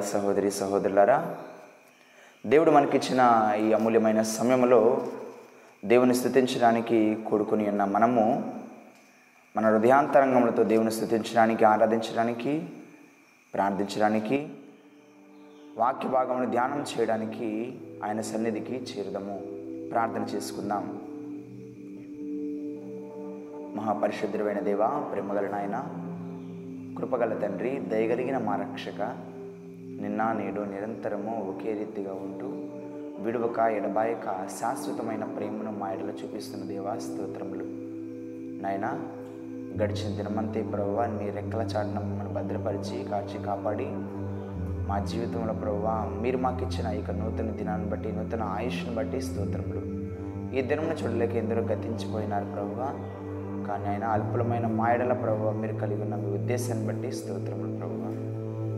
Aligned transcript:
సహోదరి 0.00 0.50
సహోదరులారా 0.50 1.36
దేవుడు 2.46 2.70
మనకిచ్చిన 2.70 3.52
ఈ 3.60 3.72
అమూల్యమైన 3.72 4.22
సమయంలో 4.22 5.06
దేవుని 5.84 6.14
స్థుతించడానికి 6.14 7.18
కూడుకుని 7.26 7.68
ఉన్న 7.68 7.84
మనము 7.84 8.54
మన 9.56 9.68
హృదయాంతరంగములతో 9.70 10.62
దేవుని 10.62 10.90
స్థుతించడానికి 10.90 11.64
ఆరాధించడానికి 11.64 12.68
ప్రార్థించడానికి 13.54 14.48
వాక్య 15.76 16.08
భాగమును 16.08 16.50
ధ్యానం 16.50 16.82
చేయడానికి 16.82 17.78
ఆయన 18.04 18.20
సన్నిధికి 18.20 18.72
చేరుదాము. 18.72 19.40
ప్రార్థన 19.90 20.36
చేసుకుందాం. 20.36 21.00
మహాపరిశుద్ధుడైన 23.76 24.58
దేవ 24.58 24.88
ప్రేమగల 24.88 25.48
నాయన 25.48 25.84
కృపగల 26.98 27.34
తండ్రి 27.34 27.70
దయగలిగిన 27.70 28.38
మా 28.38 28.56
రక్షక 28.56 29.27
నిన్న 30.02 30.32
నేడు 30.32 30.60
నిరంతరము 30.60 31.32
ఒకే 31.50 31.72
రీతిగా 31.72 32.12
ఉంటూ 32.12 32.48
విడువక 33.24 33.58
ఎడబాయక 33.58 34.26
శాశ్వతమైన 34.60 35.24
ప్రేమను 35.24 35.70
మా 35.70 35.90
ఎడలో 35.92 36.12
చూపిస్తున్న 36.12 36.64
దేవా 36.64 36.98
స్తోత్రములు. 36.98 37.64
నాయనా 38.62 38.90
గడిచిన 39.82 40.16
దినమంతే 40.16 40.62
ప్రభావ 40.62 41.06
మీ 41.06 41.30
రెక్కల 41.30 41.62
చాటున 41.62 41.98
మమ్మల్ని 41.98 42.34
భద్రపరిచి 42.34 43.04
కాచి 43.04 43.44
కాపాడి 43.44 43.88
మా 44.88 44.98
జీవితంలో 44.98 45.52
ప్రభావ 45.52 46.18
మీరు 46.22 46.38
మాకు 46.38 46.62
ఇచ్చిన 46.64 46.86
ఇక 46.86 47.10
నూతన 47.10 47.50
దినాన్ని 47.50 47.90
బట్టి 47.90 48.12
నూతన 48.12 48.42
ఆయుష్ను 48.42 48.94
బట్టి 48.94 49.20
స్తోత్రములు. 49.20 49.82
ఈ 50.56 50.62
దినమును 50.62 50.94
చూడలేక 50.94 51.34
ఎందరో 51.36 51.62
గతించిపోయినారు 51.62 52.44
ప్రభువ 52.44 52.82
కానీ 53.68 53.86
ఆయన 53.86 54.04
అల్పులమైన 54.04 54.66
మాయడల 54.66 55.12
ప్రభావ 55.12 55.52
మీరు 55.52 55.74
కలిగి 55.74 56.02
ఉన్న 56.02 56.14
మీ 56.14 56.30
ఉద్దేశాన్ని 56.34 56.86
బట్టి 56.86 57.12
స్తోత్రములు 57.12 57.76
ప్రభువ 57.76 58.04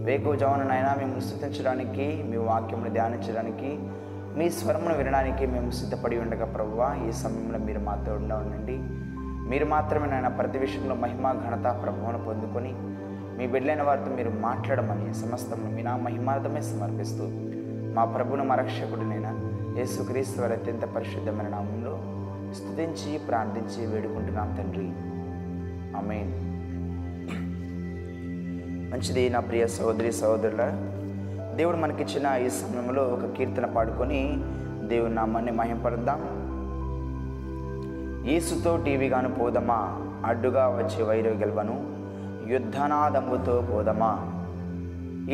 వేకువ 0.05 0.35
జవననైనా 0.35 0.95
మేము 0.99 1.21
స్థుతించడానికి 1.21 2.23
మీ 2.31 2.37
వాక్యమును 2.37 2.91
ధ్యానించడానికి 2.91 3.79
మీ 4.39 4.51
స్వరమును 4.51 4.95
వినడానికి 4.97 5.47
మేము 5.47 5.71
సిద్ధపడి 5.71 6.19
ఉండగా 6.19 6.47
ప్రభువ 6.47 6.97
ఈ 7.09 7.13
సమయంలో 7.13 7.59
మీరు 7.59 7.79
మాతో 7.79 8.13
ఉండండి. 8.15 8.79
మీరు 9.51 9.65
మాత్రమే 9.65 10.09
నాయన 10.09 10.29
ప్రతి 10.29 10.59
విషయంలో 10.59 10.95
మహిమ 10.95 11.33
ఘనత 11.33 11.67
ప్రభావం 11.83 12.25
పొందుకొని 12.27 12.75
మీ 13.39 13.47
బిడ్డలైన 13.47 13.83
వారితో 13.83 14.15
మీరు 14.15 14.31
మాట్లాడమని 14.31 15.15
సమస్తము 15.15 15.71
మీ 15.71 15.83
నా 15.83 15.97
మహిమార్థమే 15.97 16.61
సమర్పిస్తూ 16.61 17.25
మా 17.95 18.05
ప్రభును 18.05 18.45
మా 18.45 18.55
రక్షకుడినైనా 18.55 19.31
యేసుక్రీస్తు 19.79 20.41
వారి 20.41 20.53
అత్యంత 20.53 20.85
పరిశుద్ధమైన 20.85 21.49
నామంలో 21.49 21.95
స్థుతించి 22.55 23.19
ప్రార్థించి 23.19 23.87
వేడుకుంటున్నాం 23.87 24.57
తండ్రి. 24.59 24.89
అమేన్ 25.99 26.50
మంచిది 28.91 29.29
నా 29.31 29.41
ప్రియ 29.41 29.67
సహోదరి 29.67 30.13
సహోదరుల. 30.13 30.73
దేవుడు 31.57 31.77
మనకిచ్చిన 31.77 32.47
ఈ 32.47 32.51
సమయంలో 32.51 33.03
ఒక 33.03 33.37
కీర్తన 33.37 33.67
పాడుకొని 33.67 34.41
దేవుని 34.87 35.15
నామాన్ని 35.15 35.53
మహింపడదాం 35.53 36.21
ఈసుతో 38.29 38.77
టీవీగాను 38.77 39.35
పోదమా? 39.35 39.99
అడ్డుగా 40.25 40.67
వచ్చే 40.67 41.05
వైరు 41.05 41.31
గెలవను. 41.31 41.87
యుద్ధనాదంబుతో 42.53 43.69
పోదమా? 43.73 44.19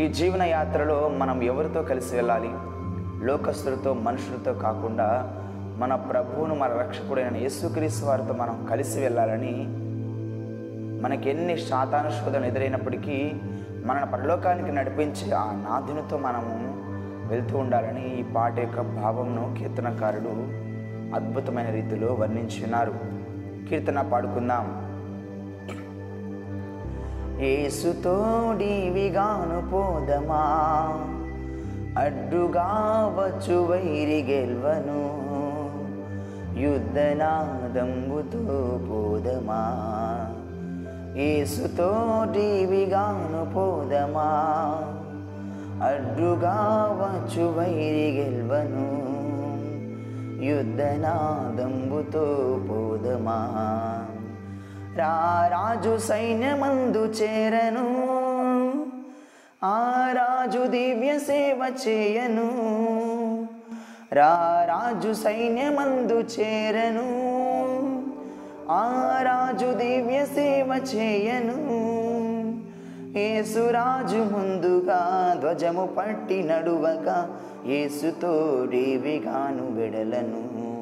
ఈ 0.00 0.08
జీవన 0.08 0.42
యాత్రలో 0.42 1.08
మనం 1.08 1.42
ఎవరితో 1.42 1.82
కలిసి 1.82 2.16
వెళ్ళాలి? 2.16 2.50
లోకస్తులతో 3.26 3.94
మనుషులతో 3.94 4.52
కాకుండా 4.52 5.32
మన 5.78 5.94
ప్రభువును 5.94 6.54
మన 6.54 6.68
రక్షకుడైన 6.68 7.36
యేసుక్రీస్తు 7.36 8.06
వారితో 8.06 8.34
మనం 8.34 8.66
కలిసి 8.70 9.00
వెళ్ళాలని 9.00 9.85
మనకి 11.02 11.30
ఎన్ని 11.30 11.58
శాతాను 11.58 12.10
శోధనలు 12.10 12.46
ఎదురైనప్పటికీ 12.46 13.32
మన 13.84 14.04
పరలోకానికి 14.04 14.72
నడిపించే 14.72 15.32
ఆ 15.32 15.44
నాథునితో 15.44 16.18
మనము 16.18 16.76
వెళ్తూ 17.28 17.58
ఉండాలని 17.58 18.20
ఈ 18.20 18.22
పాట 18.22 18.58
యొక్క 18.58 18.80
భావంను 18.80 19.54
కీర్తనకారుడు 19.58 20.66
అద్భుతమైన 21.14 21.70
రీతిలో 21.70 22.14
వర్ణించున్నారు. 22.14 22.94
కీర్తన 23.68 24.00
పాడుకుందాం. 24.00 24.86
ఏసుతోడివిగాను 27.40 29.70
పోదమా? 29.70 30.42
అడ్డుగా 31.98 32.70
వచ్చు 33.18 33.66
వైరి 33.66 34.22
గెల్వను? 34.22 35.26
యుద్ధనాదంబుతో 36.58 38.80
పోదమా? 38.90 40.05
ఏసుతో 41.18 41.64
ఏసుతోటివిగాను 41.66 43.52
పోదమా? 43.54 44.28
అడ్డుగా 45.82 46.88
వచ్చు 47.00 47.58
వైరి 47.58 48.10
గెల్వను. 48.20 49.16
యుద్ధనాదంబుతో 50.44 52.20
పోదమా? 52.70 53.48
రారాజు 54.96 55.98
సైన్యమందు 55.98 56.98
చేరను. 56.98 58.16
ఆ 59.64 60.08
రాజు 60.12 60.66
దివ్య 60.66 61.18
సేవ 61.18 61.74
చేయను. 61.88 62.48
రారాజు 64.12 65.12
సైన్యమందు 65.12 66.24
చేరను. 66.40 67.25
ఆ 68.70 69.22
రాజు 69.22 69.66
దివ్య 69.66 70.26
సేవ 70.26 70.80
చేయను. 70.94 71.86
ఏసురాజు 73.18 74.16
ముందుగా 74.16 75.36
ధ్వజము 75.40 75.86
పట్టి 75.86 76.42
నడువక 76.42 77.28
ఏసుతో 77.66 78.66
టీవిగాను 78.70 79.80
విడలను. 79.80 80.72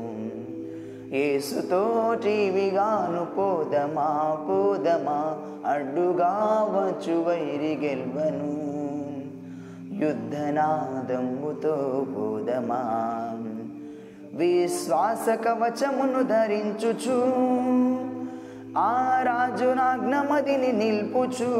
ఏసుతో 1.14 2.14
టీవిగాను 2.24 3.24
పోదమా 3.24 4.44
పోదమా 4.48 5.36
అడ్డుగా 5.72 6.66
వచ్చు 6.70 7.22
వైరి 7.22 7.78
గెల్వను. 7.82 8.54
యుద్ధనాదమ్ముతో 10.04 12.06
పోదమా. 12.16 13.04
విశ్వాస 14.36 15.28
కవచమును 15.28 16.22
ధరించుచు. 16.22 17.34
ఆ 18.78 19.20
రాజునాజ్ఞమదిని 19.22 20.72
నిల్పుచు. 20.72 21.54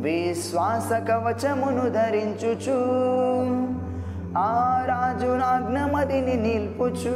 విశ్వాస 0.00 0.92
కవచమును 0.92 1.88
ధరించుచు. 1.88 2.78
ఆ 4.38 4.82
రాజునాజ్ఞమదిని 4.86 6.20
నిల్పుచు. 6.20 7.14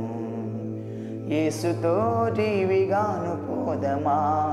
ఏసుతోటివి 1.34 2.92
పోదమా? 3.50 4.48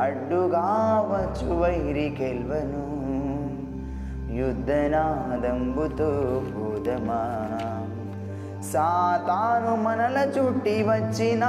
అడ్డుగా 0.00 0.66
వచ్చు 1.12 1.60
వైరి 1.60 2.16
కెల్వను. 2.18 2.98
యుద్ధనాదంబుతో 4.34 6.42
పోదమా 6.56 7.22
సాతాను 8.72 9.76
మనల 9.76 10.18
చుట్టి 10.18 10.82
వచ్చిన. 10.82 11.44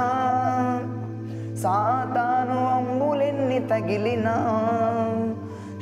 సాతాను 1.56 2.68
అంబులెన్ని 2.68 3.58
తగిలినా. 3.58 4.62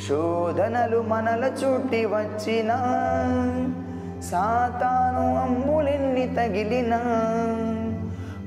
శోధనలు 0.09 1.03
మనల 1.03 1.45
చుట్టి 1.45 2.07
వచ్చిన. 2.07 2.73
సాతాను 4.21 5.37
అంబులెన్ని 5.37 6.35
తగిలినా. 6.35 7.03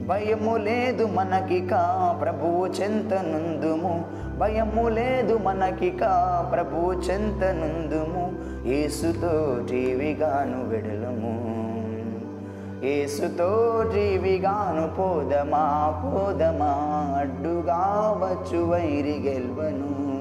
భయము 0.07 0.57
లేదు 0.57 1.05
మనకికా 1.05 2.15
ప్రభువు 2.21 2.65
చెంతనుందుము. 2.65 4.05
భయము 4.37 4.89
లేదు 4.89 5.37
మనకికా 5.37 6.45
ప్రభువు 6.53 6.91
చెంతనుందుము. 6.93 8.33
ఏసుతో 8.67 9.57
జీవిగాను 9.69 10.69
వెడలము. 10.69 11.61
ఏసుతో 12.85 13.83
జీవిగాను 13.93 14.95
పోదమా 14.95 16.01
పోదమా 16.05 16.75
అడ్డుగా 17.19 17.79
వచ్చు 18.23 18.63
వైరి 18.63 19.19
గెల్వను. 19.25 20.11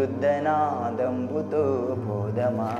యుద్ధనాదంబుతో 0.00 1.96
పోదమా. 2.08 2.72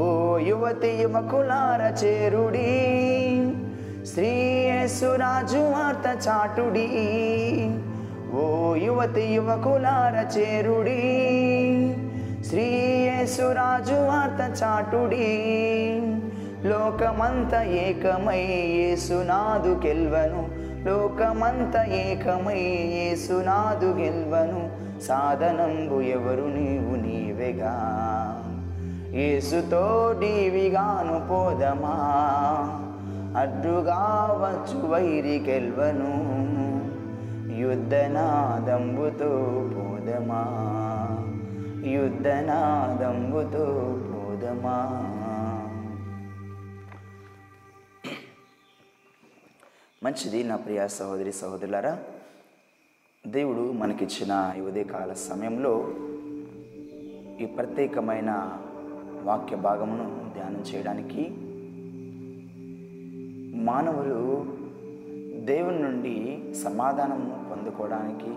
ఓ 0.00 0.38
యువతి 0.38 0.88
యువకులార 0.88 2.04
చేరుడీ 2.04 2.92
శ్రీ 4.14 4.28
యేసురాజు 4.28 5.58
వార్త 5.58 6.28
చాటుడి. 6.28 6.88
ఓ 8.34 8.74
యువతి 8.74 9.22
యువకులార 9.22 10.38
చేరుడి. 10.38 11.00
శ్రీ 12.48 12.64
యేసురాజు 12.80 13.94
వార్త 13.94 14.62
చాటుడి. 14.62 15.42
లోకమంత 16.64 17.54
ఏకమై 17.54 18.38
యేసునాదు 18.38 19.80
గెల్వను. 19.86 20.48
లోకమంత 20.88 21.88
ఏకమై 21.88 22.58
యేసునాదు 22.94 23.86
గెల్వను. 23.86 24.70
సాధనంబు 25.02 26.00
ఎవరు 26.00 26.44
నీవు 26.44 26.96
నీవెగా. 27.06 27.74
యేసుతో 29.14 30.14
డీవిగాను 30.20 31.28
పోదమా. 31.28 32.02
అడ్డుగా 33.36 34.00
వచ్చు 34.42 34.88
వైరికెల్వను 34.88 36.12
యుద్ధనాదంబుతో 37.60 39.30
పోదమా? 39.74 40.42
యుద్ధనాదంబుతో 41.88 43.64
పోదమా? 44.08 44.76
మంచిది 50.02 50.44
నా 50.44 50.56
ప్రియ 50.56 50.88
సహోదరి 50.88 51.32
సహోదరులారా 51.32 51.98
దేవుడు 53.26 53.72
మనకిచ్చిన 53.72 54.52
ఈ 54.58 54.60
ఉదయకాల 54.60 55.12
సమయంలో 55.12 55.88
ఈ 57.40 57.46
ప్రత్యేకమైన 57.46 58.30
వాక్య 59.22 59.56
భాగమును 59.56 60.06
ధ్యానం 60.34 60.60
చేయడానికి 60.60 61.22
మానవులు 63.56 64.46
దేవుని 65.44 65.78
నుండి 65.78 66.38
సమాధానము 66.54 67.44
పొందుకోవడానికి 67.50 68.30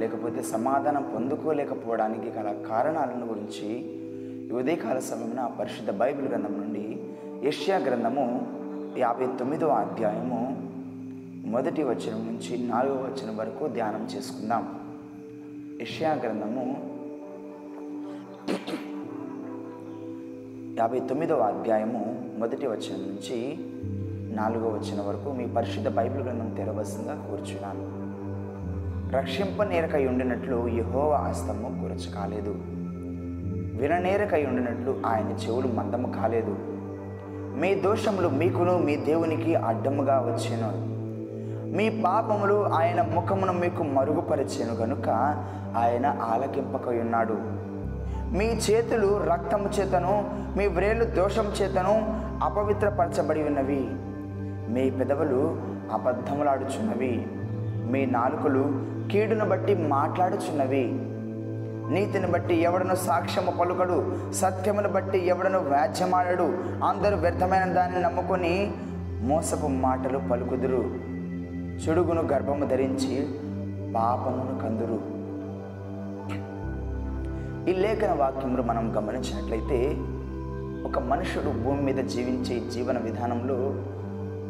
లేకపోతే 0.00 0.42
సమాధానం 0.42 1.10
పొందుకోలేకపోవడానికి 1.14 2.30
గల 2.30 2.62
కారణాలను 2.68 3.26
గురించి 3.26 3.96
ఉదయకాల 4.52 4.98
సమయమున 4.98 5.46
పరిశుద్ధ 5.60 5.90
బైబిల్ 5.90 6.28
గ్రంథం 6.28 6.52
నుండి 6.52 7.00
ఏషియా 7.48 7.76
గ్రంథము 7.76 8.46
యాభై 8.98 9.26
తొమ్మిదవ 9.26 9.68
అధ్యాయము 9.68 10.70
మొదటి 11.46 11.82
వచనం 11.82 12.26
నుంచి 12.26 12.66
నాలుగవ 12.66 12.96
వచనం 12.96 13.36
వరకు 13.36 13.68
ధ్యానం 13.68 14.08
చేసుకుందాం. 14.16 14.80
ఏషియా 15.82 16.12
గ్రంథము 16.12 16.96
యాభై 20.78 21.00
తొమ్మిదవ 21.00 21.38
అధ్యాయము 21.38 22.32
మొదటి 22.38 22.66
వచనం 22.66 23.00
నుంచి 23.00 23.58
నాలుగవ 24.36 24.68
వచ్చిన 24.68 25.00
వరకు 25.00 25.32
మీ 25.32 25.46
పరిశుద్ధ 25.46 25.88
బైబిల్ 25.88 26.24
గ్రంథం 26.24 26.48
తెరవలసిందిగా 26.48 27.14
కూర్చున్నాను. 27.14 28.06
రక్షింపనేరకై 29.16 30.06
ఉండినట్లు 30.06 30.68
యహోవ 30.68 31.14
హస్తము 31.14 31.82
కూర్చ 31.82 32.14
కాలేదు. 32.14 32.54
విననేరకై 33.80 34.44
ఉండినట్లు 34.44 34.96
ఆయన 35.06 35.46
చెవులు 35.46 35.68
మందము 35.68 36.12
కాలేదు. 36.12 36.56
మీ 37.60 37.74
దోషములు 37.74 38.28
మీకును 38.28 38.78
మీ 38.78 38.96
దేవునికి 38.96 39.54
అడ్డముగా 39.54 40.18
వచ్చాను. 40.18 40.96
మీ 41.76 42.02
పాపములు 42.04 42.66
ఆయన 42.66 43.02
ముఖమును 43.02 43.52
మీకు 43.52 43.82
మరుగుపరిచాను 43.82 44.72
గనుక 44.72 45.08
ఆయన 45.76 46.06
ఆలకింపకై 46.06 46.98
ఉన్నాడు. 46.98 47.36
మీ 48.36 48.44
చేతులు 48.44 49.24
రక్తము 49.24 49.68
చేతను 49.80 50.30
మీ 50.56 50.66
వ్రేళ్ళు 50.66 51.04
దోషం 51.04 51.46
చేతను 51.62 52.20
అపవిత్రపరచబడి 52.42 53.42
ఉన్నవి. 53.42 53.90
మీ 54.68 54.90
పెదవులు 54.90 55.56
అబద్ధములాడుచున్నవి. 55.92 57.26
మీ 57.90 58.06
నాలుకలు 58.06 58.80
కీడును 59.10 59.48
బట్టి 59.48 59.74
మాట్లాడుచున్నవి. 59.74 61.00
నీతిని 61.94 62.26
బట్టి 62.26 62.54
ఎవడను 62.54 62.94
సాక్ష్యము 62.94 63.50
పలుకడు 63.50 64.16
సత్యమును 64.32 64.88
బట్టి 64.88 65.26
ఎవడను 65.26 65.58
వ్యాజ్యమాడడు. 65.58 66.42
అందరూ 66.84 67.16
వ్యర్థమైన 67.16 67.64
దాన్ని 67.64 68.02
నమ్ముకొని 68.02 68.72
మోసపు 69.22 69.66
మాటలు 69.66 70.18
పలుకుదురు. 70.18 70.94
చెడుగును 71.76 72.22
గర్భము 72.22 72.64
ధరించి 72.64 73.28
పాపమును 73.94 74.58
కందురు. 74.62 75.16
ఈ 77.70 77.74
లేఖన 77.74 78.12
వాక్యములు 78.12 78.62
మనం 78.62 78.96
గమనించినట్లయితే 78.96 79.94
ఒక 80.88 80.98
మనుషుడు 80.98 81.62
భూమి 81.62 81.82
మీద 81.82 82.04
జీవించే 82.04 82.70
జీవన 82.70 82.98
విధానంలో 82.98 83.74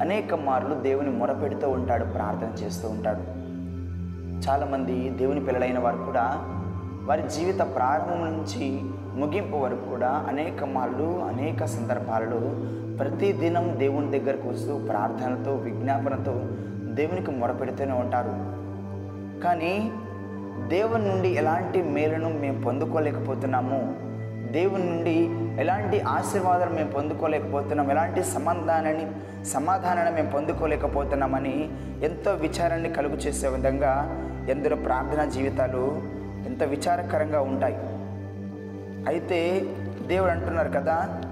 అనేక 0.01 0.35
మార్లు 0.35 0.75
దేవుని 0.75 1.11
మొరపెడుతూ 1.11 1.71
ఉంటాడు 1.71 2.05
ప్రార్థన 2.05 2.65
చేస్తూ 2.65 2.89
ఉంటాడు. 2.89 3.23
చాలామంది 4.41 5.11
దేవుని 5.11 5.45
పిల్లలైన 5.45 5.79
వారు 5.79 5.97
కూడా 5.97 6.25
వారి 7.03 7.23
జీవిత 7.29 7.59
ప్రారంభం 7.59 8.25
నుంచి 8.25 8.81
ముగింపు 9.21 9.57
వరకు 9.57 9.91
కూడా 9.91 10.09
అనేక 10.09 10.65
మార్లు 10.65 11.25
అనేక 11.25 11.65
సందర్భాలలో 11.65 12.41
ప్రతిదినం 12.99 13.75
దేవుని 13.79 14.19
దగ్గరకు 14.19 14.49
వస్తూ 14.49 14.79
ప్రార్థనతో 14.79 15.55
విజ్ఞాపనతో 15.55 16.35
దేవునికి 16.95 17.31
మొరపెడుతూనే 17.31 17.93
ఉంటారు. 17.93 18.57
కానీ 19.41 19.93
దేవుని 20.69 21.09
నుండి 21.09 21.29
ఎలాంటి 21.29 21.83
మేలును 21.83 22.41
మేము 22.41 22.63
పొందుకోలేకపోతున్నాము 22.63 23.95
దేవుని 24.53 24.85
నుండి 24.87 25.46
ఎలాంటి 25.59 26.01
ఆశీర్వాదాలు 26.01 26.71
మేము 26.71 26.91
పొందుకోలేకపోతున్నాం 26.91 27.91
ఎలాంటి 27.91 28.23
సమాధానాన్ని 28.23 29.07
సమాధానాన్ని 29.45 30.13
మేము 30.13 30.31
పొందుకోలేకపోతున్నామని 30.31 31.71
ఎంతో 32.03 32.33
విచారాన్ని 32.33 32.93
కలుగు 32.93 33.17
చేసే 33.17 33.49
విధంగా 33.49 34.23
ఎందరో 34.51 34.77
ప్రార్థనా 34.77 35.25
జీవితాలు 35.25 36.03
ఎంత 36.47 36.63
విచారకరంగా 36.63 37.41
ఉంటాయి. 37.41 37.75
అయితే 39.09 39.67
దేవుడు 40.07 40.31
అంటున్నారు 40.31 40.69
కదా 40.69 41.23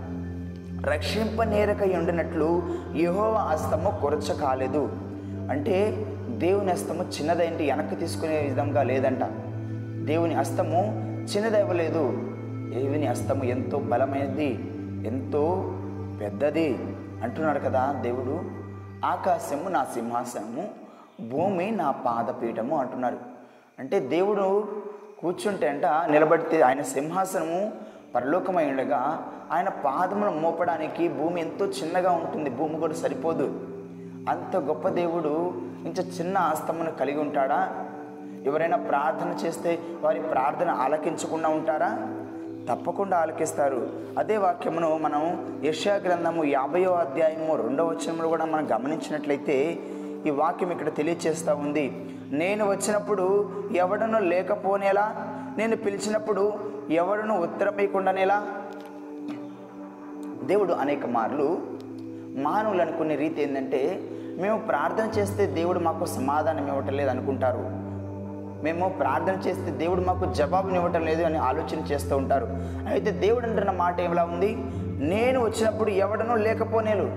రక్షింపనేరకై 0.84 1.94
ఉండినట్లు 1.96 2.62
యహోవ 2.96 3.34
హస్తము 3.34 3.98
కొరచ 4.00 4.40
కాలేదు. 4.40 4.92
అంటే 5.50 6.06
దేవుని 6.28 6.72
హస్తము 6.72 7.02
చిన్నదేంటి 7.02 7.66
వెనక్కి 7.66 7.96
తీసుకునే 7.96 8.40
విధంగా 8.42 8.82
లేదంట. 8.82 9.20
దేవుని 10.06 10.34
హస్తము 10.34 10.82
చిన్నదవ్వలేదు. 11.36 12.33
దేవుని 12.74 13.06
హస్తము 13.06 13.44
ఎంతో 13.44 13.78
బలమైనది 13.78 14.50
ఎంతో 15.06 15.72
పెద్దది 16.20 16.78
అంటున్నాడు 17.22 17.58
కదా 17.58 17.92
దేవుడు. 17.92 18.40
ఆకాశము 19.06 19.68
నా 19.68 19.84
సింహాసనము 19.84 20.68
భూమి 21.28 21.70
నా 21.70 21.90
పాదపీఠము 21.90 22.78
అంటున్నారు. 22.78 23.18
అంటే 23.78 24.00
దేవుడు 24.00 24.68
కూర్చుంటే 25.18 25.68
అంట 25.68 25.86
నిలబడితే 25.86 26.60
ఆయన 26.60 26.82
సింహాసనము 26.82 27.72
పరలోకమై 28.14 28.70
ఉండగా 28.70 29.32
ఆయన 29.52 29.68
పాదమును 29.68 30.30
మోపడానికి 30.30 31.08
భూమి 31.08 31.40
ఎంతో 31.40 31.66
చిన్నగా 31.66 32.10
ఉంటుంది 32.10 32.50
భూమి 32.50 32.80
కూడా 32.80 32.94
సరిపోదు. 32.94 33.46
అంత 34.28 34.56
గొప్ప 34.56 34.88
దేవుడు 34.88 35.52
ఇంత 35.84 36.20
చిన్న 36.20 36.38
ఆస్తమును 36.38 36.90
కలిగి 36.90 37.20
ఉంటాడా? 37.20 37.86
ఎవరైనా 38.44 38.76
ప్రార్థన 38.76 39.46
చేస్తే 39.46 39.78
వారి 40.00 40.20
ప్రార్థన 40.20 40.70
ఆలకించకుండా 40.70 41.48
ఉంటారా? 41.48 42.20
తప్పకుండా 42.68 43.16
ఆలకిస్తారు. 43.16 43.92
అదే 44.18 44.36
వాక్యమును 44.36 44.98
మనం 44.98 45.22
యశా 45.64 45.94
గ్రంథము 45.94 46.44
యాభయో 46.44 46.90
అధ్యాయము 46.90 47.56
రెండవ 47.56 47.88
వచనంలో 47.88 48.28
కూడా 48.28 48.44
మనం 48.44 48.68
గమనించినట్లయితే 48.74 49.78
ఈ 50.26 50.30
వాక్యం 50.30 50.70
ఇక్కడ 50.70 50.94
తెలియచేస్తూ 50.94 51.54
ఉంది. 51.54 51.92
నేను 52.32 52.70
వచ్చినప్పుడు 52.70 53.52
ఎవడను 53.76 54.18
లేకపోనేలా? 54.18 55.30
నేను 55.58 55.76
పిలిచినప్పుడు 55.76 56.52
ఎవడను 56.90 57.42
ఉత్తరం 57.42 57.74
దేవుడు 60.46 60.72
అనేక 60.72 61.06
మార్లు 61.06 61.62
మానవులు 62.42 62.82
అనుకునే 62.82 63.16
రీతి 63.16 63.42
ఏంటంటే 63.42 64.02
మేము 64.36 64.58
ప్రార్థన 64.58 65.20
చేస్తే 65.20 65.46
దేవుడు 65.46 65.78
మాకు 65.78 66.04
సమాధానం 66.04 66.68
ఇవ్వటం 66.68 66.96
లేదు 66.96 67.10
అనుకుంటారు 67.10 67.83
మేము 68.64 68.88
ప్రార్థన 68.88 69.32
చేస్తే 69.46 69.70
దేవుడు 69.70 70.00
మాకు 70.00 70.32
జవాబుని 70.32 70.74
ఇవ్వటం 70.74 71.04
లేదు 71.04 71.22
అని 71.22 71.38
ఆలోచన 71.38 71.78
చేస్తూ 71.92 72.16
ఉంటారు. 72.16 72.48
అయితే 72.88 73.10
దేవుడు 73.10 73.46
అంటున్న 73.46 73.70
మాట 73.70 74.00
ఏమిలా 74.00 74.24
ఉంది? 74.24 74.58
నేను 74.98 75.44
వచ్చినప్పుడు 75.44 75.90
ఎవడనో 75.90 76.36
లేకపోనేలు. 76.36 77.10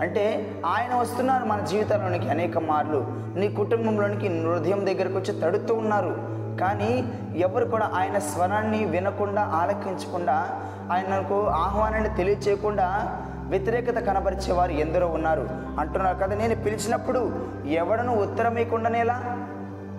అంటే 0.00 0.52
ఆయన 0.66 0.94
వస్తున్నారు 0.94 1.44
మన 1.44 1.60
జీవితంలోనికి 1.60 2.30
అనేక 2.30 2.58
మార్లు. 2.58 3.06
నీ 3.36 3.48
కుటుంబంలోనికి 3.48 4.28
హృదయం 4.42 4.86
దగ్గరకు 4.86 5.18
వచ్చి 5.18 5.40
తడుతూ 5.40 5.74
ఉన్నారు. 5.74 6.16
కానీ 6.60 7.12
ఎవరు 7.36 7.64
కూడా 7.64 7.90
ఆయన 7.94 8.18
స్వరాన్ని 8.18 8.84
వినకుండా 8.84 9.42
ఆలకించకుండా 9.42 10.62
ఆయనకు 10.92 11.46
ఆహ్వానాన్ని 11.46 12.14
తెలియచేయకుండా 12.14 13.18
వ్యతిరేకత 13.48 13.98
కనబరిచేవారు 13.98 14.72
ఎందరో 14.72 15.06
ఉన్నారు. 15.06 15.48
అంటున్నారు 15.78 16.16
కదా 16.16 16.34
నేను 16.34 16.56
పిలిచినప్పుడు 16.56 17.32
ఎవడను 17.66 18.16
ఉత్తరం 18.22 18.56
ఇవ్వకుండానేలా? 18.56 19.22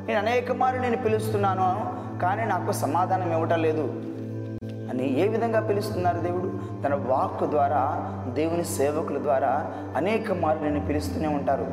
నేను 0.10 0.22
అనేక 0.22 0.52
మార్లు 0.52 0.82
నేను 0.82 0.98
పిలుస్తున్నాను 0.98 1.94
కానీ 2.20 2.46
నాకు 2.46 2.72
సమాధానం 2.72 3.32
ఇవ్వటం 3.32 3.62
లేదు. 3.62 3.82
అని 4.90 5.20
ఏ 5.20 5.28
విధంగా 5.28 5.60
పిలుస్తున్నారు 5.60 6.18
దేవుడు? 6.18 6.60
తన 6.84 6.94
వాక్కు 6.94 7.46
ద్వారా 7.46 8.12
దేవుని 8.34 8.64
సేవకుల 8.64 9.18
ద్వారా 9.18 9.72
అనేక 9.96 10.32
మార్లు 10.32 10.64
నేను 10.64 10.88
పిలుస్తూనే 10.88 11.28
ఉంటారు. 11.28 11.66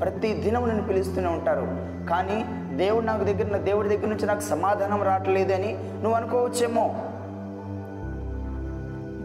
ప్రతి 0.00 0.34
దినం 0.34 0.68
నేను 0.68 0.82
పిలుస్తూనే 0.82 1.28
ఉంటారు. 1.28 1.60
కానీ 2.08 2.44
దేవుడు 2.76 3.04
నాకు 3.04 3.24
దగ్గర 3.24 3.56
దేవుడి 3.56 3.88
దగ్గర 3.88 4.08
నుంచి 4.08 4.26
నాకు 4.26 4.40
సమాధానం 4.40 5.02
రావట్లేదు 5.02 5.52
అని 5.52 5.72
నువ్వు 5.82 6.12
అనుకోవచ్చేమో. 6.12 6.94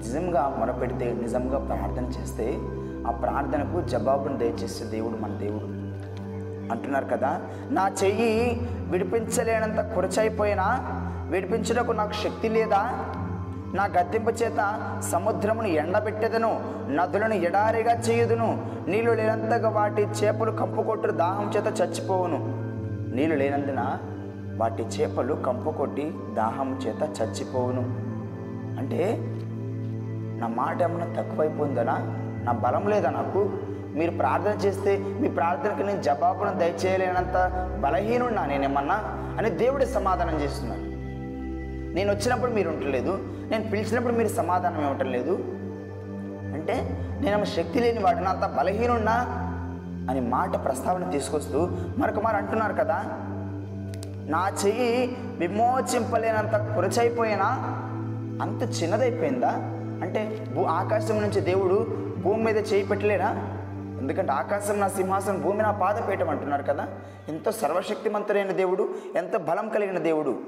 నిజంగా 0.04 0.56
మొరపెడితే 0.60 1.14
నిజంగా 1.22 1.60
ప్రార్థన 1.60 2.06
చేస్తే 2.06 2.58
ఆ 3.08 3.12
ప్రార్థనకు 3.12 3.82
జవాబును 3.88 4.38
దయచేసే 4.38 4.86
దేవుడు 4.86 5.24
మన 5.24 5.32
దేవుడు. 5.32 5.85
అంటున్నారు 6.72 7.06
కదా 7.06 7.42
నా 7.72 7.92
చెయ్యి 8.04 8.70
విడిపించలేనంత 8.90 9.80
కురచైపోయినా 9.80 10.66
విడిపించుటకు 11.30 11.92
నాకు 11.92 12.12
శక్తి 12.12 12.50
లేదా? 12.50 13.06
నా 13.74 13.86
గద్దెంపు 13.86 14.30
చేత 14.30 14.92
సముద్రమును 15.00 15.68
ఎండబెట్టెదను 15.68 16.60
నదులను 16.90 17.34
ఎడారిగా 17.34 17.94
చేయుదును 17.94 18.68
నీళ్ళు 18.88 19.12
లేనంతగా 19.12 19.70
వాటి 19.70 20.02
చేపలు 20.02 20.52
కంపుకొట్టు 20.52 21.12
దాహం 21.12 21.52
చేత 21.56 21.82
చచ్చిపోవును. 21.82 22.38
నీళ్ళు 23.16 23.36
లేనందున 23.36 23.98
వాటి 24.58 24.84
చేపలు 24.84 25.34
కంపుకొట్టి 25.34 26.14
దాహం 26.34 26.80
చేత 26.88 27.22
చచ్చిపోవును. 27.22 27.82
అంటే 28.80 29.18
నా 30.40 30.48
మాట 30.48 30.82
ఏమన్నా 30.82 31.22
తక్కువైపోయిందనా? 31.22 31.98
నా 32.44 32.52
బలం 32.52 32.88
లేదా 32.88 33.10
నాకు? 33.10 33.50
మీరు 33.96 34.12
ప్రార్థన 34.12 34.52
చేస్తే 34.52 34.98
మీ 34.98 35.30
ప్రార్థనకి 35.30 35.84
నేను 35.84 36.02
జవాబును 36.02 36.60
దయచేయలేనంత 36.60 37.38
బలహీనున్నా 37.80 38.46
నేనేమన్నా 38.46 38.98
అని 39.38 39.50
దేవుడి 39.50 39.86
సమాధానం 39.86 40.42
చేస్తున్నాను 40.42 40.84
నేను 41.94 42.12
వచ్చినప్పుడు 42.14 42.52
మీరు 42.52 42.70
ఉండలేదు 42.70 43.20
నేను 43.50 43.64
పిలిచినప్పుడు 43.64 44.14
మీరు 44.14 44.28
సమాధానం 44.28 44.82
ఇవ్వటం 44.82 45.12
లేదు 45.12 45.34
అంటే 46.54 46.76
నేను 47.20 47.46
శక్తి 47.46 47.80
లేని 47.80 48.00
వాడిని 48.00 48.28
అంత 48.28 48.46
బలహీనున్నా 48.58 49.16
అని 50.12 50.22
మాట 50.22 50.66
ప్రస్తావన 50.66 51.10
తీసుకొస్తూ 51.10 51.70
మరొక 51.98 52.20
మారు 52.20 52.38
అంటున్నారు 52.38 52.74
కదా. 52.74 52.98
నా 54.28 54.52
చెయ్యి 54.66 55.18
విమోచింపలేనంత 55.38 56.56
కురచైపోయినా 56.76 57.48
అంత 58.42 58.84
చిన్నదైపోయిందా? 58.84 59.52
అంటే 60.04 60.22
భూ 60.56 60.64
ఆకాశం 60.64 61.22
నుంచి 61.22 61.42
దేవుడు 61.42 61.78
భూమి 62.18 62.44
మీద 62.44 62.58
చేయి 62.74 62.86
పెట్టలేనా 62.86 63.30
ఎందుకంటే 64.06 64.32
ఆకాశం 64.32 64.80
నా 64.80 64.88
సింహాసనం 64.88 65.42
భూమి 65.42 65.62
నా 65.62 65.72
పాదపీఠం 65.72 66.30
అంటున్నారు 66.30 66.64
కదా. 66.64 66.88
ఎంతో 67.30 67.52
సర్వశక్తిమంతుడైన 67.52 68.52
దేవుడు 68.52 68.90
ఎంత 69.16 69.38
బలం 69.38 69.70
కలిగిన 69.70 70.00
దేవుడు. 70.00 70.40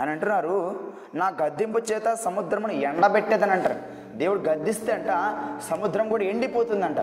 అని 0.00 0.10
అంటున్నారు 0.10 0.80
నా 1.14 1.32
గద్దింపు 1.42 1.78
చేత 1.78 2.14
సముద్రమును 2.14 2.72
ఎండబెట్టేదని 2.72 3.50
అంటారు. 3.50 3.74
దేవుడు 4.16 4.40
గద్దిస్తే 4.40 4.92
అంట 4.92 5.38
సముద్రం 5.70 6.08
కూడా 6.08 6.24
ఎండిపోతుందంట. 6.24 7.00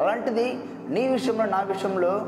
అలాంటిది 0.00 0.64
నీ 0.88 1.08
విషయంలో 1.08 1.46
నా 1.46 1.60
విషయంలో 1.60 2.26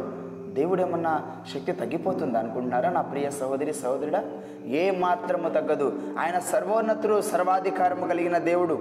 దేవుడు 0.54 0.82
ఏమన్నా 0.82 1.36
శక్తి 1.54 1.72
తగ్గిపోతుంది 1.72 2.38
అనుకుంటున్నారా? 2.38 2.90
నా 2.90 3.00
ప్రియ 3.00 3.30
సహోదరి 3.30 3.74
సహోదరుడా 3.74 4.24
ఏ 4.64 4.90
మాత్రము 4.90 5.48
తగ్గదు. 5.48 6.02
ఆయన 6.18 6.38
సర్వోన్నతుడు 6.38 7.20
సర్వాధికారము 7.20 8.06
కలిగిన 8.06 8.38
దేవుడు. 8.38 8.74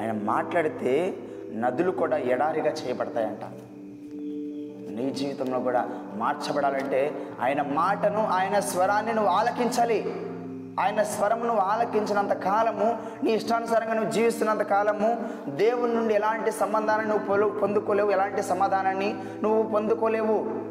ఆయన 0.00 0.12
మాట్లాడితే 0.22 1.14
నదులు 1.54 1.90
కూడా 1.90 2.16
ఎడారిగా 2.16 2.70
చేయబడతాయంట. 2.70 3.44
నీ 5.00 5.10
జీవితంలో 5.10 5.58
కూడా 5.58 5.88
మార్చబడాలంటే 6.14 7.12
ఆయన 7.42 7.62
మాటను 7.62 8.26
ఆయన 8.26 8.58
స్వరాన్ని 8.58 9.14
నువ్వు 9.14 9.30
ఆలకించాలి. 9.30 10.26
ఆయన 10.80 11.02
స్వరం 11.02 11.38
నువ్వు 11.38 11.58
ఆలకించినంత 11.58 12.32
కాలము 12.32 12.98
నీ 13.24 13.30
ఇష్టానుసారంగా 13.30 13.94
నువ్వు 13.94 14.10
జీవిస్తున్నంత 14.10 14.62
కాలము 14.62 15.16
దేవుని 15.48 15.94
నుండి 15.94 16.14
ఎలాంటి 16.14 16.50
సంబంధాన్ని 16.50 17.08
నువ్వు 17.08 17.26
పొలు- 17.26 17.58
పొందుకోలేవు 17.58 18.10
ఎలాంటి 18.10 18.42
సమాధానాన్ని 18.42 19.16
నువ్వు 19.42 19.62
పొందుకోలేవు. 19.62 20.70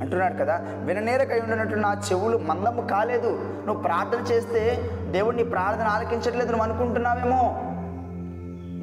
అంటున్నాడు 0.00 0.34
కదా 0.34 0.60
విననేరకై 0.84 1.40
ఉండినట్లు 1.40 1.76
నా 1.76 2.02
చెవులు 2.12 2.38
మందము 2.38 2.88
కాలేదు. 2.88 3.62
నువ్వు 3.66 3.82
ప్రార్థన 3.82 4.18
చేస్తే 4.18 4.90
దేవుడిని 5.10 5.44
ప్రార్థన 5.44 5.86
ఆలకించట్లేదు 5.86 6.52
నువ్వు 6.52 6.62
అనుకుంటున్నావేమో. 6.62 7.69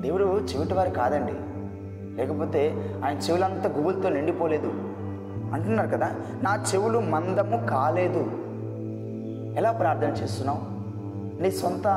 దేవుడు 0.01 0.23
చెవిటి 0.23 0.73
వారు 0.73 0.89
కాదండి. 0.89 1.33
లేకపోతే 2.17 2.91
ఆయన 3.05 3.17
చెవులంతా 3.17 3.69
గుబులతో 3.77 4.09
నిండిపోలేదు. 4.09 4.67
అంటున్నారు 5.53 5.87
కదా 5.87 6.11
నా 6.43 6.63
చెవులు 6.73 6.99
మందము 6.99 7.67
కాలేదు. 7.67 8.31
ఎలా 9.57 9.71
ప్రార్థన 9.71 10.07
చేస్తున్నావు? 10.07 10.77
నీ 11.41 11.51
సొంత 11.51 11.87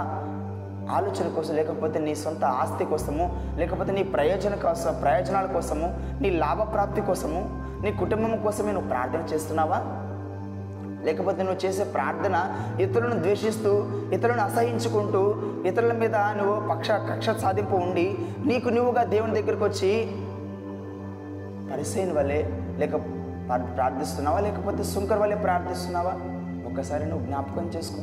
ఆలోచన 0.90 1.28
కోసం 1.28 1.54
లేకపోతే 1.54 1.98
నీ 1.98 2.14
సొంత 2.14 2.44
ఆస్తి 2.44 2.84
కోసము 2.84 3.54
లేకపోతే 3.56 3.92
నీ 3.92 4.02
ప్రయోజన 4.02 4.54
కోసం 4.54 4.96
ప్రయోజనాల 5.02 5.46
కోసము 5.46 6.00
నీ 6.20 6.30
లాభప్రాప్తి 6.30 7.00
కోసము 7.00 7.62
నీ 7.82 7.92
కుటుంబం 7.92 8.42
కోసమే 8.42 8.72
నువ్వు 8.72 8.88
ప్రార్థన 8.88 9.20
చేస్తున్నావా? 9.34 9.99
లేకపోతే 11.04 11.42
నువ్వు 11.42 11.66
చేసే 11.66 11.84
ప్రార్థన 11.84 12.56
ఇతరులను 12.80 13.22
ద్వేషిస్తూ 13.22 13.86
ఇతరులను 14.12 14.40
అసహించుకుంటూ 14.40 15.36
ఇతరుల 15.66 15.92
మీద 15.92 16.16
నువ్వు 16.16 16.68
పక్ష 16.68 16.90
కక్ష 16.90 17.30
సాధింపు 17.30 17.76
ఉండి 17.76 18.18
నీకు 18.46 18.68
నువ్వుగా 18.68 19.02
దేవుని 19.02 19.42
దగ్గరికి 19.42 19.64
వచ్చి 19.64 20.10
పరిసైన 21.72 22.12
వల్లే 22.18 22.48
లేక 22.78 22.96
ప్రార్థిస్తున్నావా? 23.76 24.40
లేకపోతే 24.40 24.82
సుంకర్ 24.82 25.18
వల్లే 25.18 25.36
ప్రార్థిస్తున్నావా? 25.36 26.10
ఒక్కసారి 26.70 27.06
నువ్వు 27.06 27.26
జ్ఞాపకం 27.26 27.70
చేసుకో. 27.76 28.02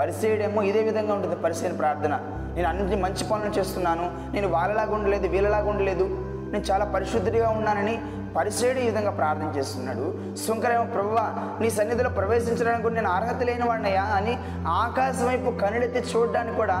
పరిసేయడేమో 0.00 0.62
ఇదే 0.62 0.82
విధంగా 0.82 1.14
ఉంటుంది 1.14 1.36
పరిచయం 1.36 1.76
ప్రార్థన. 1.76 2.20
నేను 2.56 2.68
అన్నింటినీ 2.68 3.02
మంచి 3.02 3.24
పనులు 3.24 3.58
చేస్తున్నాను. 3.58 4.32
నేను 4.32 4.48
వాళ్ళలాగా 4.48 4.94
ఉండలేదు 4.94 5.26
వీళ్ళలాగా 5.26 5.70
ఉండలేదు. 5.70 6.04
నేను 6.52 6.64
చాలా 6.70 6.84
పరిశుద్ధిగా 6.84 7.48
ఉన్నానని 7.48 7.98
పరిసేయుడు 8.36 8.78
ఈ 8.78 8.84
విధంగా 8.84 9.10
ప్రార్థన 9.10 9.58
చేస్తున్నాడు. 9.58 10.36
శుంకరేమో 10.36 10.84
ప్రభువా 10.84 11.58
నీ 11.60 11.70
సన్నిధిలో 11.70 12.10
ప్రవేశించడానికి 12.10 12.90
నేను 12.90 13.10
అర్హత 13.10 13.42
లేని 13.42 13.68
వాడినయ్యా 13.68 14.02
అని 14.02 14.38
ఆకాశం 14.66 15.26
వైపు 15.26 15.58
కనులెత్తి 15.58 15.98
చూడడానికి 15.98 16.56
కూడా 16.56 16.74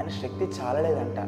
ఆయన 0.00 0.08
శక్తి 0.08 0.44
చాలలేదంట. 0.44 1.20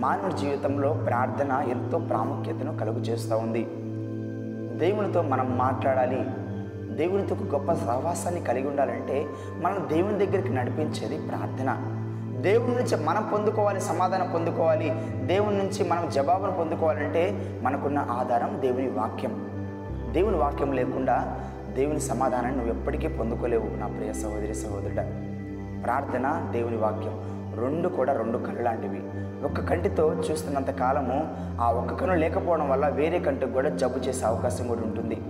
మానవ 0.00 0.36
జీవితంలో 0.36 0.92
ప్రార్థన 0.92 1.64
ఎంతో 1.68 1.98
ప్రాముఖ్యతను 1.98 2.78
కలుగు 2.78 2.98
చేస్తూ 2.98 3.36
ఉంది. 3.36 3.64
దేవునితో 4.78 5.22
మనం 5.22 5.58
మాట్లాడాలి. 5.58 6.26
దేవునితో 6.90 7.34
ఒక 7.34 7.54
గొప్ప 7.54 7.72
సహవాసాన్ని 7.72 8.40
కలిగి 8.40 8.68
ఉండాలంటే 8.68 9.26
మనం 9.60 9.86
దేవుని 9.92 10.26
దగ్గరికి 10.26 10.48
నడిపించేది 10.48 11.28
ప్రార్థన. 11.28 11.99
దేవుడి 12.40 12.72
నుంచి 12.72 13.04
మనం 13.04 13.28
పొందుకోవాలి 13.32 13.80
సమాధానం 13.80 14.30
పొందుకోవాలి 14.34 14.90
దేవుడి 15.24 15.56
నుంచి 15.56 15.88
మనం 15.88 16.10
జవాబును 16.10 16.52
పొందుకోవాలంటే 16.52 17.52
మనకున్న 17.62 17.98
ఆధారం 17.98 18.58
దేవుని 18.60 18.90
వాక్యం. 18.90 19.46
దేవుని 20.12 20.36
వాక్యం 20.36 20.72
లేకుండా 20.72 21.40
దేవుని 21.74 22.00
సమాధానాన్ని 22.00 22.56
నువ్వు 22.56 22.80
ఎప్పటికీ 22.80 23.08
పొందుకోలేవు 23.08 23.78
నా 23.78 23.86
ప్రియ 23.86 24.12
సహోదరి 24.12 24.54
సహోదరుడ. 24.54 25.00
ప్రార్థన 25.84 26.48
దేవుని 26.50 26.76
వాక్యం. 26.76 27.40
రెండు 27.60 27.88
కూడా 27.88 28.12
రెండు 28.12 28.38
కళ్ళు 28.38 28.62
లాంటివి 28.62 29.00
ఒక్క 29.44 29.60
కంటితో 29.60 30.14
చూస్తున్నంత 30.14 30.70
కాలము 30.70 31.34
ఆ 31.60 31.72
ఒక్క 31.72 31.94
కన్ను 31.94 32.16
లేకపోవడం 32.16 32.70
వల్ల 32.70 32.88
వేరే 32.88 33.18
కంటికి 33.18 33.52
కూడా 33.52 33.68
జబ్బు 33.68 33.98
చేసే 33.98 34.26
అవకాశం 34.26 34.66
కూడా 34.66 34.80
ఉంటుంది. 34.80 35.20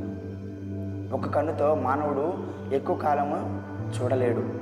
ఒక 1.15 1.35
కన్నుతో 1.35 1.75
మానవుడు 1.75 2.33
ఎక్కువ 2.75 2.97
కాలము 2.97 3.63
చూడలేడు. 4.01 4.60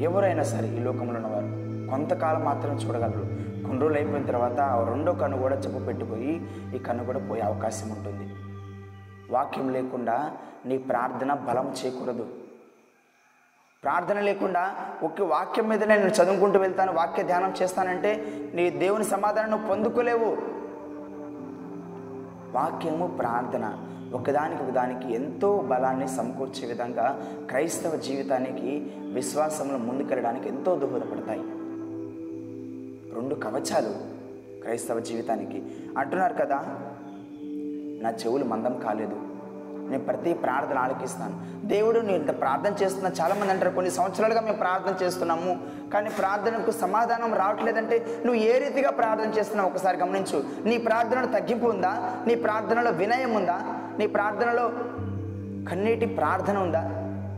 ఎవరైనా 0.00 0.42
సరే 0.42 0.68
ఈ 0.68 0.78
లోకంలో 0.78 1.14
ఉన్నవారు 1.14 1.62
కొంతకాలం 1.90 2.44
మాత్రం 2.44 2.76
చూడగలరు. 2.76 3.42
కొన్ని 3.62 3.78
రోజులు 3.78 3.98
అయిపోయిన 3.98 4.26
తర్వాత 4.26 4.60
ఆ 4.60 4.88
రెండో 4.88 5.12
కన్ను 5.12 5.38
కూడా 5.38 5.56
చెప్పు 5.56 5.78
పెట్టిపోయి 5.78 6.48
ఈ 6.76 6.78
కన్ను 6.78 7.04
కూడా 7.04 7.18
పోయే 7.18 7.40
అవకాశం 7.40 7.90
ఉంటుంది. 7.90 8.34
వాక్యం 9.30 9.68
లేకుండా 9.72 10.32
నీ 10.66 10.78
ప్రార్థన 10.78 11.34
బలం 11.34 11.74
చేయకూడదు 11.84 12.26
ప్రార్థన 13.82 14.20
లేకుండా 14.20 14.74
ఒక 15.02 15.22
వాక్యం 15.22 15.68
మీద 15.68 15.84
నేను 15.84 16.00
చదువుకుంటూ 16.00 16.58
వెళ్తాను 16.58 16.92
వాక్య 16.92 17.22
ధ్యానం 17.22 17.54
చేస్తానంటే 17.62 18.26
నీ 18.54 18.70
దేవుని 18.70 19.04
సమాధానం 19.04 19.50
నువ్వు 19.50 19.68
పొందుకోలేవు. 19.68 20.36
వాక్యము 22.56 23.06
ప్రార్థన. 23.06 23.91
ఒకదానికి 24.14 24.62
ఒకదానికి 24.62 25.14
ఎంతో 25.14 25.58
బలాన్ని 25.58 26.08
సమకూర్చే 26.08 26.68
విధంగా 26.68 27.22
క్రైస్తవ 27.50 27.96
జీవితానికి 27.96 28.90
విశ్వాసంలో 29.12 29.78
ముందుకెళ్ళడానికి 29.78 30.48
ఎంతో 30.48 30.76
దోహదపడతాయి. 30.76 31.40
రెండు 33.14 33.34
కవచాలు 33.34 33.88
క్రైస్తవ 34.62 35.00
జీవితానికి. 35.00 35.62
అంటున్నారు 35.98 36.34
కదా 36.34 36.56
నా 38.02 38.10
చెవులు 38.10 38.44
మందం 38.44 38.80
కాలేదు. 38.84 39.16
నేను 39.90 40.04
ప్రతి 40.04 40.34
ప్రార్థన 40.34 40.78
ఆలకిస్తాను. 40.78 41.66
దేవుడు 41.66 42.00
నేను 42.00 42.16
ఇంత 42.16 42.40
ప్రార్థన 42.40 42.84
చేస్తున్నా 42.84 43.10
చాలామంది 43.20 43.52
అంటారు 43.52 43.70
కొన్ని 43.70 43.90
సంవత్సరాలుగా 43.90 44.40
మేము 44.40 44.56
ప్రార్థన 44.56 45.04
చేస్తున్నాము 45.04 45.58
కానీ 45.92 46.10
ప్రార్థనకు 46.10 46.70
సమాధానం 46.70 47.34
రావట్లేదంటే 47.34 48.06
నువ్వు 48.24 48.42
ఏ 48.42 48.58
రీతిగా 48.58 48.90
ప్రార్థన 48.90 49.38
చేస్తున్నావు? 49.38 49.70
ఒకసారి 49.70 49.98
గమనించు. 49.98 50.44
నీ 50.64 50.78
ప్రార్థనలో 50.78 51.26
తగ్గింపు 51.26 51.66
ఉందా? 51.66 52.22
నీ 52.26 52.34
ప్రార్థనలో 52.34 52.90
వినయం 52.90 53.34
ఉందా? 53.34 53.81
నీ 53.98 54.06
ప్రార్థనలో 54.06 54.70
కన్నీటి 55.70 56.06
ప్రార్థన 56.06 56.58
ఉందా? 56.58 56.90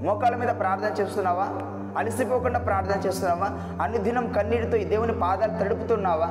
మోకాల 0.03 0.37
మీద 0.37 0.49
ప్రార్థన 0.49 1.03
చేస్తున్నావా? 1.03 1.49
అలసిపోకుండా 1.97 2.59
ప్రార్థన 2.59 3.01
చేస్తున్నావా? 3.07 3.51
అనుదినం 3.85 4.33
కన్నీటితో 4.33 4.77
ఈ 4.77 4.85
దేవుని 4.85 5.13
పాదాలు 5.13 5.65
తడుపుతున్నావా? 5.65 6.27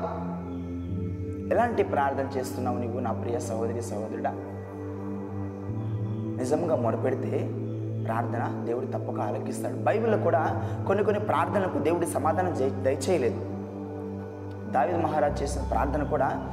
ఎలాంటి 1.52 1.84
ప్రార్థన 1.84 2.38
చేస్తున్నావు 2.38 2.78
నువ్వు 2.78 3.00
నా 3.00 3.12
ప్రియ 3.12 3.40
సహోదరి 3.40 3.82
సహోదరుడా? 3.82 4.32
నిజంగా 6.38 6.76
మొరపెడితే 6.76 7.50
ప్రార్థన 8.06 8.64
దేవుడు 8.66 8.86
తప్పక 8.86 9.20
ఆలకిస్తాడు. 9.20 9.76
బైబిల్లో 9.76 10.18
కూడా 10.18 10.64
కొన్ని 10.88 11.04
కొన్ని 11.04 11.24
ప్రార్థనలకు 11.24 11.78
దేవుడి 11.78 12.06
సమాధానం 12.06 12.54
జై- 12.54 12.82
దయచేయలేదు. 12.82 13.36
దావిద్ 14.72 14.98
మహారాజ్ 14.98 15.44
చేసిన 15.44 15.62
ప్రార్థన 15.62 16.04
కూడా 16.04 16.48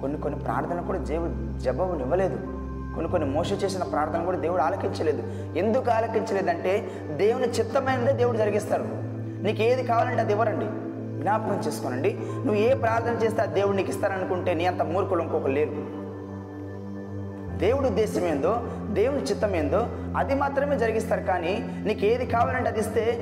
కొన్ని 0.00 0.18
కొన్ని 0.18 0.40
ప్రార్థన 0.40 0.80
కూడా 0.80 0.98
దేవుడు 0.98 1.58
జవాబుని 1.58 2.00
ఇవ్వలేదు 2.00 2.51
కొన్ని 2.94 3.10
కొన్ని 3.10 3.30
మోస 3.30 3.64
చేసిన 3.64 3.82
ప్రార్థన 3.82 4.24
కూడా 4.24 4.38
దేవుడు 4.38 4.62
ఆలకించలేదు. 4.62 5.22
ఎందుకు 5.58 5.90
ఆలకించలేదంటే 5.90 6.90
దేవుని 7.16 7.46
చిత్తమైనదే 7.46 8.12
దేవుడు 8.12 8.36
జరిగిస్తారు. 8.36 8.84
నీకు 9.42 9.62
ఏది 9.62 9.82
కావాలంటే 9.82 10.20
అది 10.20 10.32
ఇవ్వరండి. 10.32 10.66
జ్ఞాపకం 11.22 11.62
చేసుకోనండి. 11.66 12.18
నువ్వు 12.20 12.54
ఏ 12.54 12.74
ప్రార్థన 12.74 13.24
చేస్తే 13.24 13.42
ఆ 13.42 13.44
దేవుడు 13.44 13.76
నీకు 13.76 13.90
ఇస్తారనుకుంటే 13.90 14.54
నీ 14.54 14.66
అంత 14.66 14.82
మూర్ఖులు 14.82 15.22
ఇంకొకరు 15.22 15.50
లేరు. 15.50 16.02
దేవుడు 17.58 17.86
ఉద్దేశం 17.86 18.24
ఏందో 18.24 18.60
దేవుని 18.92 19.22
చిత్తం 19.22 19.56
ఏందో 19.56 19.86
అది 20.16 20.34
మాత్రమే 20.34 20.78
జరిగిస్తారు 20.78 21.22
కానీ 21.22 21.82
నీకు 21.84 22.04
ఏది 22.04 22.26
కావాలంటే 22.26 22.68
అది 22.68 22.80
ఇస్తే 22.80 23.18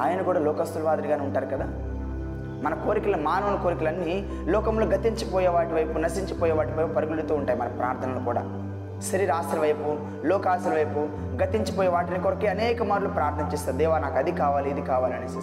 ఆయన 0.00 0.22
కూడా 0.22 0.40
లోకస్తుల 0.40 0.82
మాదిరిగానే 0.82 1.24
ఉంటారు 1.24 1.46
కదా. 1.46 1.81
మన 2.62 2.74
కోరికలు 2.74 3.16
మానవుని 3.16 3.62
కోరికలన్నీ 3.62 4.28
లోకంలో 4.46 4.86
గతించిపోయే 4.86 5.48
వాటి 5.48 5.72
వైపు 5.72 5.98
నశించిపోయే 5.98 6.52
వాటి 6.52 6.72
వైపు 6.72 6.92
పరుగులుతూ 6.92 7.34
ఉంటాయి 7.34 7.58
మన 7.58 7.66
ప్రార్థనలు 7.66 8.24
కూడా. 8.24 8.42
శరీరాశల 9.12 9.58
వైపు 9.58 9.96
లోకాశల 10.26 10.74
వైపు 10.74 11.00
గతించిపోయే 11.42 11.88
వాటిని 11.88 12.18
కొరకే 12.20 12.46
అనేక 12.46 12.82
మార్లు 12.82 13.08
ప్రార్థన 13.08 13.52
చేస్తారు. 13.52 13.76
దేవా 13.76 13.98
నాకు 13.98 14.18
అది 14.18 14.32
కావాలి 14.32 14.70
ఇది 14.70 14.82
కావాలి 14.82 15.14
అనేసి 15.14 15.40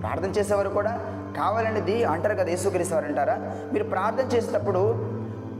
ప్రార్థన 0.00 0.30
చేసేవారు 0.30 0.68
కూడా 0.68 0.92
కావాలనేది 1.38 2.04
అంటారు 2.04 2.34
కదా 2.34 2.50
యేసుకరిసేవారు 2.50 3.06
అంటారా? 3.06 3.36
మీరు 3.72 3.84
ప్రార్థన 3.84 4.36
చేసేటప్పుడు 4.36 4.82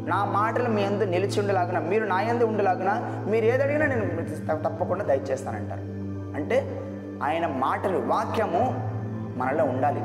నా 0.09 0.25
మాటలు 0.25 0.69
మీ 0.69 0.83
ఎందు 0.83 1.05
నిలిచి 1.05 1.40
ఉండేలాగున 1.40 1.78
మీరు 1.78 2.05
నా 2.05 2.21
యందు 2.21 2.45
ఉండేలాగున 2.45 2.90
మీరు 3.31 3.45
ఏదడిగినా 3.45 3.87
నేను 3.87 4.62
తప్పకుండా 4.62 5.05
దయచేస్తానంటారు. 5.05 5.81
అంటే 6.37 6.57
ఆయన 7.23 7.47
మాటలు 7.47 7.99
వాక్యము 7.99 8.62
మనలో 9.37 9.64
ఉండాలి. 9.64 10.00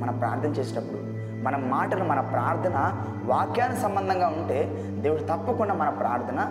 మనం 0.00 0.18
ప్రార్థన 0.18 0.50
చేసేటప్పుడు 0.50 1.00
మన 1.44 1.56
మాటలు 1.56 2.04
మన 2.04 2.20
ప్రార్థన 2.20 2.92
వాక్యానికి 3.24 3.80
సంబంధంగా 3.80 4.26
ఉంటే 4.26 4.84
దేవుడు 5.00 5.22
తప్పకుండా 5.22 5.74
మన 5.74 5.88
ప్రార్థన 5.88 6.46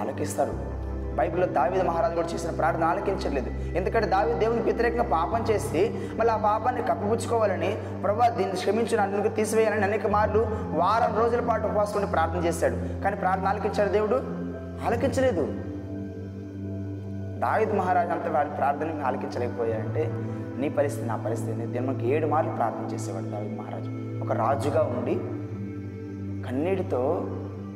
ఆలకిస్తారు. 0.00 0.76
బైబిల్లో 1.16 1.46
దావిద 1.46 1.82
మహారాజు 1.82 2.14
కూడా 2.14 2.28
చేసిన 2.34 2.50
ప్రార్థన 2.50 2.84
ఆలకించట్లేదు. 2.84 3.50
ఎందుకంటే 3.50 4.06
దావి 4.08 4.34
దేవునికి 4.34 4.64
వ్యతిరేకంగా 4.64 5.02
పాపం 5.02 5.44
చేసి 5.50 6.10
మళ్ళీ 6.18 6.34
ఆ 6.34 6.36
పాపాన్ని 6.36 6.82
కప్పిపుచ్చుకోవాలని 6.82 7.78
ప్రభా 8.02 8.28
దీన్ని 8.28 8.56
క్షమించిన 8.56 9.00
అందుకు 9.00 9.34
తీసివేయాలని 9.34 9.84
అనేక 9.84 10.06
మార్లు 10.06 10.46
వారం 10.70 11.18
రోజుల 11.18 11.40
పాటు 11.40 11.66
ఉపవాసం 11.66 11.96
ఉండి 11.96 12.10
ప్రార్థన 12.10 12.38
చేశాడు. 12.38 13.02
కానీ 13.02 13.16
ప్రార్థన 13.16 13.48
ఆలకించాడు 13.48 13.88
దేవుడు? 13.88 14.16
ఆలకించలేదు. 14.86 15.42
దావిద్ 17.40 17.72
మహారాజు 17.72 18.10
అంత 18.10 18.28
వాడి 18.28 18.50
ప్రార్థనని 18.50 19.02
ఆలకించలేకపోయాడంటే 19.04 20.12
నీ 20.56 20.68
పరిస్థితి 20.68 21.06
నా 21.08 21.16
పరిస్థితి. 21.16 21.66
దినమకి 21.66 22.08
ఏడు 22.08 22.26
మార్లు 22.26 22.50
ప్రార్థన 22.50 22.94
చేసేవాడు 22.94 23.24
దావిద్ 23.24 23.56
మహారాజు. 23.58 23.90
ఒక 24.24 24.32
రాజుగా 24.32 24.82
ఉండి 24.82 25.14
కన్నీటితో 26.48 27.22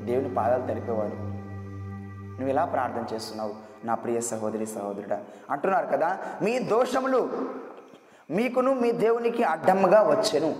దేవుని 0.04 0.34
పాదాలు 0.34 0.62
తడిపేవాడు 0.62 1.30
నువ్వు 2.38 2.48
ఎలా 2.48 2.64
ప్రార్థన 2.64 3.14
చేస్తున్నావు? 3.14 3.54
నా 3.84 3.94
ప్రియ 3.94 4.20
సహోదరి 4.20 4.66
సహోదరుడా 4.66 5.20
అంటున్నారు 5.50 5.86
కదా 5.86 6.18
మీ 6.42 6.58
దోషములు 6.58 7.30
మీకును 8.30 8.74
మీ 8.74 8.92
దేవునికి 8.92 9.42
అడ్డముగా 9.42 10.02
వచ్చెను. 10.02 10.54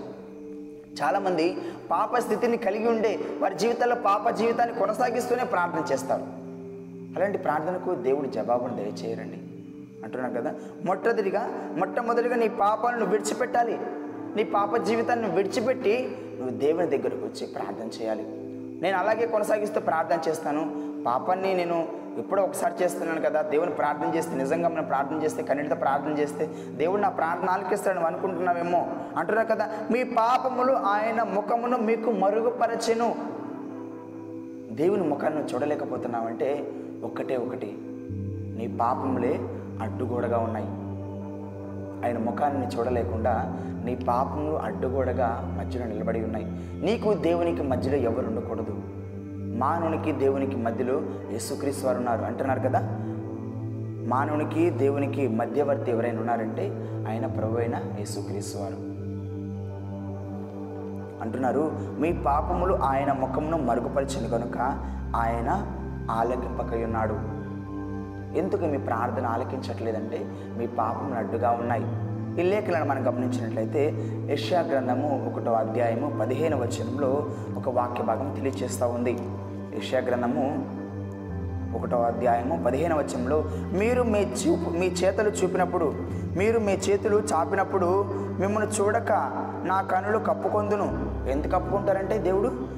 చాలామంది 1.03 1.57
పాప 1.91 2.17
స్థితిని 2.17 2.57
కలిగి 2.57 2.87
ఉండే 2.87 3.19
వారి 3.39 3.55
జీవితాల్లో 3.55 3.95
పాప 3.95 4.29
జీవితాన్ని 4.29 4.75
కొనసాగిస్తూనే 4.75 5.43
ప్రార్థన 5.43 5.93
చేస్తారు. 5.93 6.21
అలాంటి 7.15 7.37
ప్రార్థనకు 7.37 7.95
దేవుడు 7.95 8.27
జవాబును 8.27 8.75
దయచేయరండి. 8.75 9.37
అంటున్నాను 10.03 10.41
కదా. 10.41 10.53
మొట్టమొదటిగా 10.85 11.49
మొట్టమొదటిగా 11.77 12.35
నీ 12.35 12.47
పాపాలను 12.47 13.05
విడిచిపెట్టాలి. 13.05 13.79
నీ 14.35 14.43
పాప 14.43 14.77
జీవితాన్ని 14.77 15.29
విడిచిపెట్టి 15.29 16.17
నువ్వు 16.39 16.57
దేవుని 16.57 16.87
దగ్గరకు 16.87 17.25
వచ్చి 17.25 17.47
ప్రార్థన 17.47 18.01
చేయాలి. 18.01 18.23
నేను 18.81 18.97
అలాగే 18.97 19.27
కొనసాగిస్తూ 19.27 19.81
ప్రార్థన 19.81 20.29
చేస్తాను. 20.29 20.91
పాపాన్ని 21.05 21.53
నేను 21.53 21.87
ఎప్పుడో 22.17 22.43
ఒకసారి 22.43 22.83
చేస్తున్నాను 22.83 23.21
కదా. 23.21 23.41
దేవుని 23.41 23.71
ప్రార్థన 23.71 24.15
చేస్తే 24.15 24.35
నిజంగా 24.35 24.69
మనం 24.69 24.83
ప్రార్థన 24.83 25.23
చేస్తే 25.23 25.43
కన్నీటితో 25.43 25.75
ప్రార్థన 25.75 26.11
చేస్తే 26.11 26.49
దేవుడు 26.71 27.01
నా 27.01 27.09
ప్రార్థన 27.09 27.49
ఆలకిస్తాడు 27.49 27.99
అనుకుంటున్నామేమో 27.99 28.77
అనుకుంటున్నావేమో 28.77 29.19
అంటున్నారు 29.19 29.47
కదా. 29.47 29.69
మీ 29.91 30.03
పాపములు 30.03 30.73
ఆయన 30.73 31.23
ముఖమును 31.23 31.77
మీకు 31.77 32.11
మరుగుపరచెను. 32.11 33.15
దేవుని 34.71 35.03
ముఖాన్ని 35.03 35.43
చూడలేకపోతున్నావంటే 35.53 36.71
ఒక్కటే 37.03 37.37
ఒకటి. 37.37 37.77
నీ 38.57 38.77
పాపములే 38.81 39.39
అడ్డుగోడగా 39.81 40.37
ఉన్నాయి. 40.37 40.67
ఆయన 42.05 42.17
ముఖాన్ని 42.17 42.67
చూడలేకుండా 42.67 43.57
నీ 43.85 43.95
పాపములు 43.95 44.55
అడ్డుగోడగా 44.55 45.55
మధ్యలో 45.59 45.85
నిలబడి 45.85 46.23
ఉన్నాయి. 46.23 46.45
నీకు 46.81 47.13
దేవునికి 47.13 47.63
మధ్యలో 47.63 47.97
ఎవరు 47.97 48.27
ఉండకూడదు. 48.27 48.79
మానవునికి 49.57 50.11
దేవునికి 50.11 50.55
మధ్యలో 50.55 51.01
యేసుక్రీస్తు 51.31 51.85
వారు 51.85 51.97
ఉన్నారు 51.97 52.21
అంటున్నారు 52.21 52.59
కదా? 52.59 52.79
మానవునికి 54.07 54.69
దేవునికి 54.69 55.27
మధ్యవర్తి 55.27 55.91
ఎవరైనా 55.91 56.19
ఉన్నారంటే 56.19 56.87
ఆయన 57.09 57.25
ప్రభు 57.25 57.57
అయిన 57.57 57.75
యేసుక్రీస్తు 57.75 58.57
వారు. 58.57 58.91
అంటున్నారు 61.21 61.71
మీ 61.99 62.13
పాపములు 62.13 62.73
ఆయన 62.75 63.11
ముఖమును 63.11 63.57
మరుగుపరిచింది 63.57 64.29
కనుక 64.29 64.57
ఆయన 65.15 65.65
ఆలకింపకై 66.11 66.83
ఉన్నాడు 66.83 67.40
ఎందుకు 68.35 68.65
మీ 68.65 68.77
ప్రార్థన 68.77 69.25
ఆలకించట్లేదంటే 69.25 70.25
మీ 70.57 70.67
పాపములు 70.67 71.15
అడ్డుగా 71.15 71.51
ఉన్నాయి. 71.51 71.85
ఈ 72.39 72.49
లేఖలను 72.49 72.85
మనం 72.85 73.07
గమనించినట్లయితే 73.07 73.93
యష్యా 74.31 74.61
గ్రంథము 74.61 75.31
ఒకటో 75.31 75.51
అధ్యాయము 75.51 76.19
పదిహేను 76.19 76.57
వచనంలో 76.57 77.25
ఒక 77.57 77.69
వాక్య 77.69 78.03
భాగం 78.03 78.33
తెలియజేస్తూ 78.35 78.87
ఉంది. 78.87 79.19
యష్యా 79.77 79.99
గ్రంథము 79.99 80.65
ఒకటో 81.77 82.01
అధ్యాయము 82.01 82.63
పదిహేను 82.65 82.97
వచనంలో 82.97 83.45
మీరు 83.73 84.03
మీ 84.03 84.19
చూపు 84.19 84.69
మీ 84.69 84.85
చేతులు 84.85 85.29
చూపినప్పుడు 85.29 85.93
మీరు 86.37 86.59
మీ 86.59 86.73
చేతులు 86.73 87.17
చాపినప్పుడు 87.17 88.05
మిమ్మల్ని 88.39 88.71
చూడక 88.71 89.11
నా 89.65 89.81
కనులు 89.81 90.17
కప్పుకొందును. 90.17 91.11
ఎందుకు 91.29 91.51
కప్పుకుంటారంటే 91.51 92.17
దేవుడు? 92.17 92.70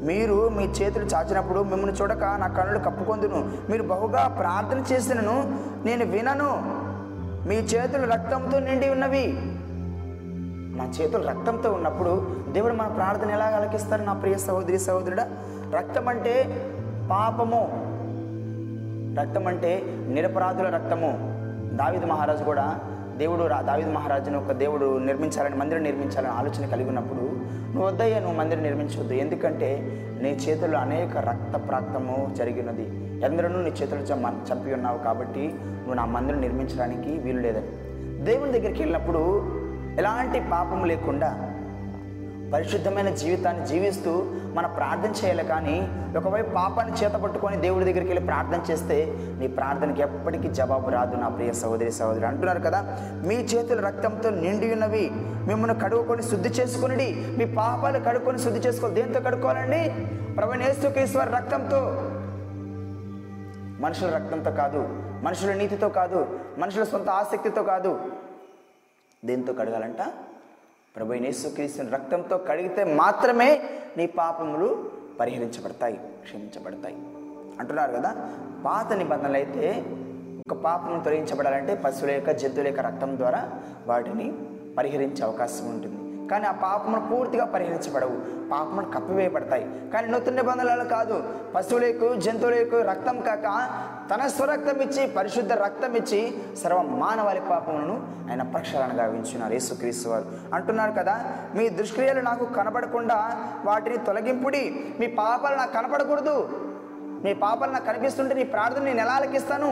మీరు 0.00 0.48
మీ 0.48 0.64
చేతులు 0.64 1.04
చాచినప్పుడు 1.04 1.60
మిమ్మల్ని 1.60 1.96
చూడక 2.02 2.24
నా 2.24 2.46
కనులు 2.46 2.78
కప్పుకొందును. 2.78 3.52
మీరు 3.70 3.82
బహుగా 3.82 4.28
ప్రార్థన 4.28 4.94
చేసినను 4.94 5.58
నేను 5.84 6.04
వినను. 6.04 6.80
మీ 7.48 7.56
చేతులు 7.56 8.06
రక్తంతో 8.06 8.58
నిండి 8.58 8.90
ఉన్నవి. 8.90 9.32
నా 10.76 10.84
చేతులు 11.00 11.28
రక్తంతో 11.28 11.72
ఉన్నప్పుడు 11.72 12.36
దేవుడు 12.52 12.74
మన 12.74 12.86
ప్రార్థన 12.86 13.30
ఎలా 13.30 13.44
అలకిస్తారు 13.44 14.02
నా 14.02 14.12
ప్రియ 14.12 14.38
సహోదరి 14.38 14.78
సహోదరుడా 14.78 15.28
రక్తం 15.74 16.08
అంటే 16.08 16.66
పాపము. 17.10 17.68
రక్తం 19.20 19.46
అంటే 19.46 19.82
నిరపరాధుల 20.08 20.68
రక్తము. 20.68 21.18
దావిద 21.76 22.04
మహారాజు 22.04 22.44
కూడా 22.44 22.78
దేవుడు 23.20 23.44
రా 23.44 23.60
దావిద్ 23.60 23.88
మహారాజును 23.88 24.38
ఒక 24.40 24.52
దేవుడు 24.52 24.98
నిర్మించాలని 24.98 25.56
మందిరం 25.56 25.82
నిర్మించాలని 25.82 26.32
ఆలోచన 26.32 26.66
కలిగి 26.66 26.88
ఉన్నప్పుడు 26.88 27.20
నువ్వు 27.72 27.86
వద్దయ్యా 27.86 28.18
నువ్వు 28.18 28.36
మందిరం 28.36 28.62
నిర్మించవద్దు. 28.62 29.14
ఎందుకంటే 29.14 29.68
నీ 30.22 30.30
చేతుల్లో 30.30 30.78
అనేక 30.78 31.16
రక్త 31.16 31.68
ప్రాక్తము 31.68 32.34
జరిగినది. 32.38 32.86
ఎందరూ 33.24 33.48
నీ 33.48 33.70
చేతులు 33.70 34.00
చంపి 34.52 34.72
ఉన్నావు 34.72 34.98
కాబట్టి 34.98 35.44
నువ్వు 35.62 35.94
నా 35.94 36.04
మందిరం 36.04 36.40
నిర్మించడానికి 36.40 37.12
వీలు 37.18 37.40
లేదని. 37.40 37.68
దేవుని 38.24 38.52
దగ్గరికి 38.52 38.82
వెళ్ళినప్పుడు 38.82 39.22
ఎలాంటి 39.98 40.40
పాపం 40.40 40.84
లేకుండా 40.84 41.30
పరిశుద్ధమైన 42.54 43.10
జీవితాన్ని 43.14 43.66
జీవిస్తూ 43.66 44.12
మన 44.54 44.66
ప్రార్థన 44.66 45.10
చేయాలి 45.10 45.44
కానీ 45.44 45.88
ఒకవైపు 46.18 46.50
పాపాన్ని 46.50 46.96
చేతపట్టుకొని 46.96 47.56
దేవుడి 47.56 47.84
దగ్గరికి 47.84 48.10
వెళ్ళి 48.10 48.26
ప్రార్థన 48.26 48.60
చేస్తే 48.70 49.14
నీ 49.38 49.48
ప్రార్థనకి 49.48 50.02
ఎప్పటికీ 50.02 50.48
జవాబు 50.48 50.90
రాదు 50.90 51.16
నా 51.16 51.28
ప్రియ 51.28 51.52
సహోదరి 51.52 51.92
సహోదరి 51.92 52.26
అంటున్నారు 52.26 52.60
కదా 52.60 52.80
మీ 53.26 53.34
చేతులు 53.34 53.80
రక్తంతో 53.80 54.30
నిండి 54.30 54.72
ఉన్నవి 54.72 55.10
మిమ్మల్ని 55.46 55.80
కడుక్కొని 55.80 56.22
శుద్ధి 56.22 56.48
చేసుకుని 56.48 57.36
మీ 57.38 57.44
పాపాలు 57.44 57.98
కడుక్కొని 57.98 58.38
శుద్ధి 58.38 58.60
చేసుకో 58.60 58.88
దేంతో 58.88 59.20
కడుక్కోవాలండి? 59.20 59.82
ప్రవణేశ్వర 60.36 61.28
రక్తంతో. 61.36 61.80
మనుషుల 63.80 64.08
రక్తంతో 64.16 64.50
కాదు 64.50 64.80
మనుషుల 65.24 65.52
నీతితో 65.52 65.88
కాదు 65.88 66.38
మనుషుల 66.58 66.84
సొంత 66.84 67.08
ఆసక్తితో 67.08 67.62
కాదు 67.62 68.00
దేంతో 69.24 69.52
కడగాలంట? 69.52 70.02
ప్రభు 70.96 71.14
యేసుక్రీస్తుని 71.14 71.90
రక్తంతో 71.90 72.36
కడిగితే 72.38 72.84
మాత్రమే 72.84 73.62
నీ 73.96 74.06
పాపములు 74.06 74.68
పరిహరించబడతాయి 75.20 75.96
క్షమించబడతాయి. 76.24 76.96
అంటున్నారు 77.60 77.92
కదా 77.92 78.10
పాత 78.64 78.92
నిబంధనలు 78.92 79.34
అయితే 79.34 79.84
ఒక 80.50 80.56
పాపం 80.58 81.02
తొలగించబడాలంటే 81.04 81.74
పశువుల 81.74 82.10
యొక్క 82.10 82.30
జంతువుల 82.30 82.66
యొక్క 82.66 82.80
రక్తం 82.80 83.16
ద్వారా 83.16 83.50
వాటిని 83.86 84.26
పరిహరించే 84.78 85.24
అవకాశం 85.24 85.64
ఉంటుంది. 85.74 85.96
కానీ 86.30 86.46
ఆ 86.46 86.52
పాపమును 86.52 87.00
పూర్తిగా 87.08 87.44
పరిహరించబడవు 87.44 88.16
పాపమును 88.50 88.90
కప్పివేయబడతాయి. 88.90 89.66
కానీ 89.92 90.08
నూతన 90.08 90.34
నిబంధనలు 90.34 90.84
కాదు 90.84 91.16
పశువులకు 91.54 92.14
జంతువులకు 92.14 92.80
రక్తం 92.80 93.20
కాక 93.20 93.46
తన 94.10 94.22
స్వరక్తం 94.26 94.78
ఇచ్చి 94.80 95.02
పరిశుద్ధ 95.08 95.52
రక్తం 95.60 95.92
ఇచ్చి 95.96 96.20
సర్వ 96.62 96.78
మానవాళి 97.02 97.40
పాపములను 97.50 97.94
ఆయన 98.28 98.42
ప్రక్షాళన 98.54 98.92
గావించున్నారు 99.00 99.54
యేసుక్రీస్తు 99.54 100.08
వారు 100.08 100.26
అంటున్నారు 100.54 100.92
కదా 100.92 101.14
మీ 101.54 101.68
దుష్క్రియలు 101.70 102.20
నాకు 102.20 102.44
కనపడకుండా 102.54 103.18
వాటిని 103.64 103.98
తొలగింపుడి 103.98 104.62
మీ 105.00 105.06
పాపాలు 105.14 105.56
నాకు 105.56 105.72
కనపడకూడదు 105.72 106.36
మీ 107.24 107.34
పాపాలు 107.34 107.72
నాకు 107.72 107.84
కనిపిస్తుంటే 107.84 108.34
నీ 108.34 108.44
ప్రార్థన 108.48 108.84
నేను 108.84 109.00
ఎలా 109.00 109.14
ఆలకిస్తాను 109.14 109.70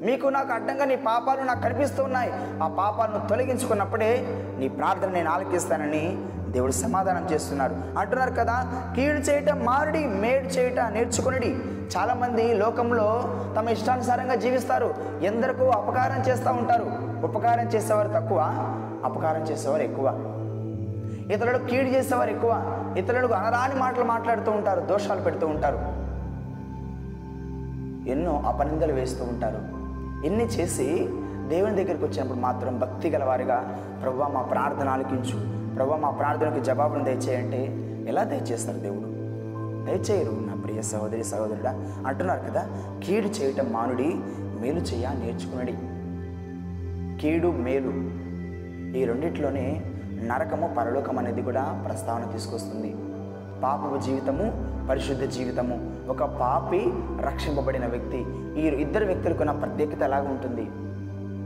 మీకు 0.00 0.26
నాకు 0.28 0.50
అడ్డంగా 0.52 0.84
నీ 0.84 0.96
పాపాలు 1.04 1.42
నాకు 1.42 1.62
కనిపిస్తూ 1.62 2.00
ఉన్నాయి. 2.04 2.30
ఆ 2.62 2.66
పాపాలను 2.78 3.20
తొలగించుకున్నప్పుడే 3.28 4.10
నీ 4.58 4.68
ప్రార్థన 4.78 5.10
నేను 5.10 5.30
ఆలకిస్తానని 5.30 6.02
దేవుడు 6.50 6.72
సమాధానం 6.72 7.28
చేస్తున్నారు 7.32 7.76
అంటున్నారు 7.98 8.30
కదా 8.30 8.82
కీడు 8.96 9.18
చేయటం 9.18 9.64
మారుడి 9.64 10.06
మేడు 10.06 10.46
చేయట 10.46 10.80
నేర్చుకునడి. 10.80 11.56
చాలామంది 11.98 12.54
లోకంలో 12.54 13.24
తమ 13.56 13.68
ఇష్టానుసారంగా 13.68 14.34
జీవిస్తారు. 14.34 14.94
ఎందరికో 15.22 15.64
అపకారం 15.64 16.32
చేస్తూ 16.32 16.50
ఉంటారు. 16.50 16.86
ఉపకారం 17.24 17.66
చేసేవారు 17.66 18.08
తక్కువ 18.08 18.40
అపకారం 19.04 19.42
చేసేవారు 19.42 19.82
ఎక్కువ. 19.82 20.06
ఇతరులకు 21.32 21.66
కీడు 21.66 21.88
చేసేవారు 21.88 22.30
ఎక్కువ. 22.30 22.52
ఇతరులకు 22.98 23.32
అనరాని 23.32 23.74
మాటలు 23.74 24.04
మాట్లాడుతూ 24.04 24.52
ఉంటారు 24.52 24.80
దోషాలు 24.80 25.20
పెడుతూ 25.20 25.46
ఉంటారు. 25.46 25.76
ఎన్నో 28.10 28.42
అపనిందలు 28.46 28.92
వేస్తూ 28.92 29.24
ఉంటారు. 29.24 29.58
ఎన్ని 30.26 30.44
చేసి 30.44 31.08
దేవుని 31.48 31.84
దగ్గరికి 31.84 32.04
వచ్చినప్పుడు 32.04 32.38
మాత్రం 32.38 32.78
భక్తి 32.78 33.10
గలవారిగా 33.10 33.78
ప్రభు 34.02 34.22
మా 34.22 34.42
ప్రార్థన 34.42 34.88
ఆలకించు. 34.88 35.65
ప్రభు 35.76 35.94
మా 35.94 36.10
ప్రార్థనకు 36.10 36.64
జవాబును 36.64 37.04
దయచేయంటే 37.04 37.66
ఎలా 38.08 38.24
దయచేస్తారు 38.24 38.78
దేవుడు? 38.78 39.06
దయచేయరు 39.86 40.30
నా 40.30 40.54
ప్రియ 40.54 40.82
సహోదరి 40.82 41.24
సహోదరుడా. 41.24 41.88
అంటున్నారు 42.06 42.40
కదా 42.40 42.68
కీడు 43.04 43.26
చేయటం 43.26 43.72
మానుడి 43.72 44.14
మేలు 44.60 44.80
చేయ 44.80 45.08
నేర్చుకునడి. 45.24 45.74
కీడు 47.20 47.48
మేలు 47.48 47.90
ఈ 48.98 49.04
రెండిట్లోనే 49.04 49.84
నరకము 50.22 50.74
పరలోకం 50.78 51.18
అనేది 51.18 51.42
కూడా 51.42 51.82
ప్రస్తావన 51.86 52.32
తీసుకొస్తుంది. 52.32 52.96
పాపపు 53.62 54.04
జీవితము 54.04 54.52
పరిశుద్ధ 54.88 55.22
జీవితము. 55.22 55.94
ఒక 56.08 56.22
పాపి 56.22 56.92
రక్షింపబడిన 57.20 57.86
వ్యక్తి. 57.86 58.24
ఈ 58.60 58.66
ఇద్దరు 58.66 59.04
వ్యక్తులకు 59.04 59.40
ఉన్న 59.40 59.52
ప్రత్యేకత 59.52 60.02
ఎలాగ 60.02 60.28
ఉంటుంది 60.28 60.68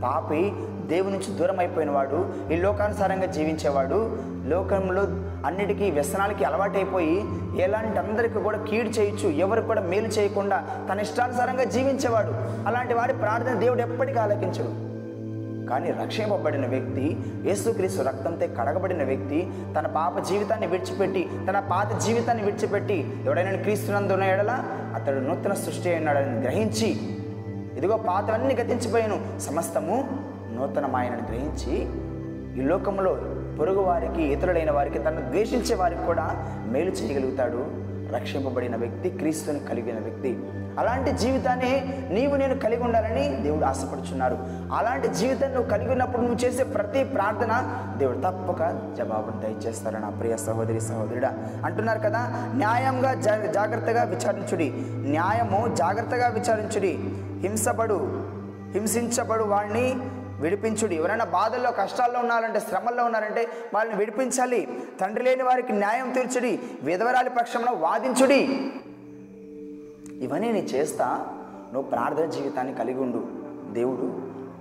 పాపి 0.02 0.42
దేవుని 0.88 1.12
నుంచి 1.12 1.30
దూరం 1.38 1.58
అయిపోయినవాడు 1.58 2.18
ఈ 2.52 2.56
లోకానుసారంగా 2.56 3.26
జీవించేవాడు 3.26 3.98
లోకంలో 4.46 5.02
అన్నిటికీ 5.46 5.90
వ్యసనాలకి 5.90 6.44
అలవాటైపోయి 6.44 7.16
ఎలాంటి 7.62 7.98
అందరికీ 7.98 8.38
కూడా 8.38 8.58
కీడు 8.58 8.88
చేయొచ్చు 8.88 9.28
ఎవరికి 9.28 9.66
కూడా 9.66 9.82
మేలు 9.82 10.06
చేయకుండా 10.06 10.58
తన 10.90 11.00
ఇష్టానుసారంగా 11.00 11.64
జీవించేవాడు. 11.64 12.32
అలాంటి 12.68 12.94
వాడి 12.94 13.12
ప్రార్థన 13.12 13.54
దేవుడు 13.54 13.80
ఎప్పటికీ 13.80 14.18
ఆలకించడు. 14.18 14.72
కానీ 15.70 15.90
రక్షింపబడిన 15.90 16.66
వ్యక్తి 16.66 17.16
యేసుక్రీస్తు 17.46 18.02
రక్తంతో 18.02 18.46
కడగబడిన 18.58 19.02
వ్యక్తి 19.04 19.48
తన 19.76 19.86
పాప 19.86 20.18
జీవితాన్ని 20.28 20.66
విడిచిపెట్టి 20.66 21.28
తన 21.48 21.60
పాత 21.60 22.00
జీవితాన్ని 22.00 22.44
విడిచిపెట్టి 22.44 22.98
ఎవడైనా 23.26 23.52
క్రీస్తునందున్న 23.62 24.22
ఎడల 24.22 24.52
అతడు 24.94 25.20
నూతన 25.20 25.54
సృష్టి 25.54 25.88
అయినాడని 25.90 26.40
గ్రహించి 26.40 26.88
ఇదిగో 27.80 27.96
పాతవన్నీ 27.96 28.54
గతించిపోయాను. 28.54 29.40
సమస్తము 29.40 30.08
నూతనమాయనని 30.54 31.22
గ్రహించి 31.28 31.76
ఈ 32.62 32.66
లోకంలో 32.66 33.18
పొరుగు 33.60 33.80
వారికి 33.80 34.22
ఇతరులైన 34.22 34.70
వారికి 34.70 34.98
తను 34.98 35.20
ద్వేషించే 35.20 35.74
వారికి 35.74 36.02
కూడా 36.06 36.30
మేలు 36.66 36.90
చేయగలుగుతాడు. 36.90 37.66
రక్షింపబడిన 38.14 38.76
వ్యక్తి 38.76 39.10
క్రీస్తుని 39.10 39.58
కలిగిన 39.58 39.98
వ్యక్తి. 39.98 40.38
అలాంటి 40.78 41.12
జీవితాన్ని 41.12 41.94
నీవు 42.10 42.36
నేను 42.36 42.58
కలిగి 42.58 42.82
ఉండాలని 42.82 43.28
దేవుడు 43.28 43.64
ఆశపడుచున్నారు. 43.64 44.38
అలాంటి 44.72 45.08
జీవితాన్ని 45.08 45.56
నువ్వు 45.56 45.70
కలిగి 45.70 45.92
ఉన్నప్పుడు 45.92 46.22
నువ్వు 46.22 46.44
చేసే 46.44 46.64
ప్రతి 46.64 47.04
ప్రార్థన 47.04 47.76
దేవుడు 47.96 48.16
తప్పక 48.16 48.80
జవాబును 48.98 49.42
దయచేస్తారు 49.42 49.96
నా 49.96 50.08
ప్రియ 50.08 50.36
సహోదరి 50.36 50.80
సహోదరుడా 50.80 51.32
అంటున్నారు 51.64 51.98
కదా 51.98 52.50
న్యాయంగా 52.54 53.14
జా- 53.14 53.50
జాగ్రత్తగా 53.50 54.02
విచారించుడి. 54.02 54.72
న్యాయము 54.90 55.74
జాగ్రత్తగా 55.74 56.28
విచారించుడి. 56.28 56.98
హింసపడు 57.40 58.30
హింసించబడు 58.70 59.44
వాడిని 59.44 59.94
విడిపించుడు. 60.40 60.92
ఎవరైనా 60.92 61.24
బాధల్లో 61.24 61.70
కష్టాల్లో 61.70 62.20
ఉన్నారంటే 62.20 62.60
శ్రమల్లో 62.60 63.04
ఉన్నారంటే 63.04 63.48
వాళ్ళని 63.74 63.96
విడిపించాలి. 63.96 64.84
తండ్రి 65.00 65.24
లేని 65.24 65.42
వారికి 65.42 65.72
న్యాయం 65.72 66.10
తీర్చుడి. 66.10 66.60
విధవరాలి 66.82 67.30
పక్షంలో 67.30 67.72
వాదించుడి. 67.72 68.72
ఇవన్నీ 70.24 70.52
నీ 70.52 70.58
చేస్తా 70.58 71.26
నువ్వు 71.72 71.90
ప్రార్థన 71.90 72.24
జీవితాన్ని 72.24 72.74
కలిగి 72.74 73.00
ఉండు. 73.00 73.26
దేవుడు 73.72 74.02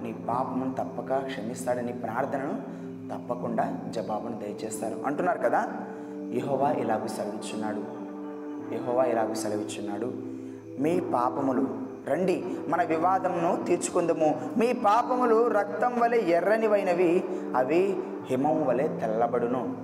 నీ 0.03 0.13
పాపమును 0.27 0.73
తప్పక 0.73 1.17
క్షమిస్తాడు. 1.17 1.79
నీ 1.79 1.91
ప్రార్థనను 1.91 2.79
తప్పకుండా 3.13 3.79
జవాబును 3.89 4.37
దయచేస్తారు. 4.37 4.95
అంటున్నారు 5.05 5.39
కదా 5.39 5.73
యహోవా 6.33 6.71
ఇలాగూ 6.71 7.07
సెలవిచ్చున్నాడు. 7.07 7.83
యహోవా 8.75 9.03
ఇలాగూ 9.03 9.33
సెలవిచ్చున్నాడు. 9.33 10.13
మీ 10.81 10.99
పాపములు 10.99 11.88
రండి 12.07 12.43
మన 12.67 12.83
వివాదంను 12.83 13.63
తీర్చుకుందము. 13.67 14.41
మీ 14.57 14.73
పాపములు 14.73 15.47
రక్తం 15.47 15.99
వలె 15.99 16.17
ఎర్రనివైనవి 16.17 17.23
అవి 17.55 17.97
హిమం 18.29 18.65
వలె 18.65 18.87
తెల్లబడును. 18.87 19.75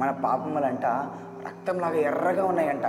మన 0.00 0.10
పాపములంట 0.10 0.86
రక్తంలాగా 1.46 1.94
ఎర్రగా 1.94 2.44
ఉన్నాయంట. 2.44 2.82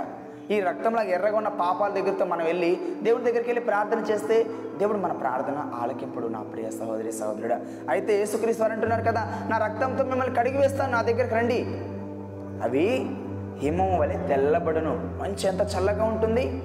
ఈ 0.50 0.60
రక్తంలాగా 0.60 1.08
ఎర్రగా 1.08 1.36
ఉన్న 1.36 1.48
పాపాల 1.48 1.90
దగ్గరతో 1.90 2.24
మనం 2.24 2.44
వెళ్ళి 2.44 2.78
దేవుడి 3.02 3.24
దగ్గరికి 3.24 3.48
వెళ్ళి 3.48 3.64
ప్రార్థన 3.64 3.98
చేస్తే 3.98 4.46
దేవుడు 4.78 4.98
మన 4.98 5.12
ప్రార్థన 5.12 5.70
ఆలకింపుడు. 5.82 6.26
నా 6.26 6.40
ప్రియ 6.40 6.70
సహోదరి 6.70 7.12
సహోదరుడా 7.12 7.60
అయితే 7.90 8.18
యేసుక్రీస్తు 8.18 8.62
వారు 8.62 8.72
అంటున్నారు 8.72 9.02
కదా 9.02 9.46
నా 9.48 9.56
రక్తంతో 9.58 10.04
మిమ్మల్ని 10.04 10.34
కడిగి 10.34 10.58
వేస్తాను 10.58 10.92
నా 10.92 11.02
దగ్గరికి 11.02 11.34
రండి. 11.34 11.66
అవి 12.62 13.10
హిమం 13.58 13.98
వలె 13.98 14.18
తెల్లబడును. 14.28 15.22
మంచి 15.22 15.48
ఎంత 15.48 15.60
చల్లగా 15.60 16.04
ఉంటుంది? 16.04 16.62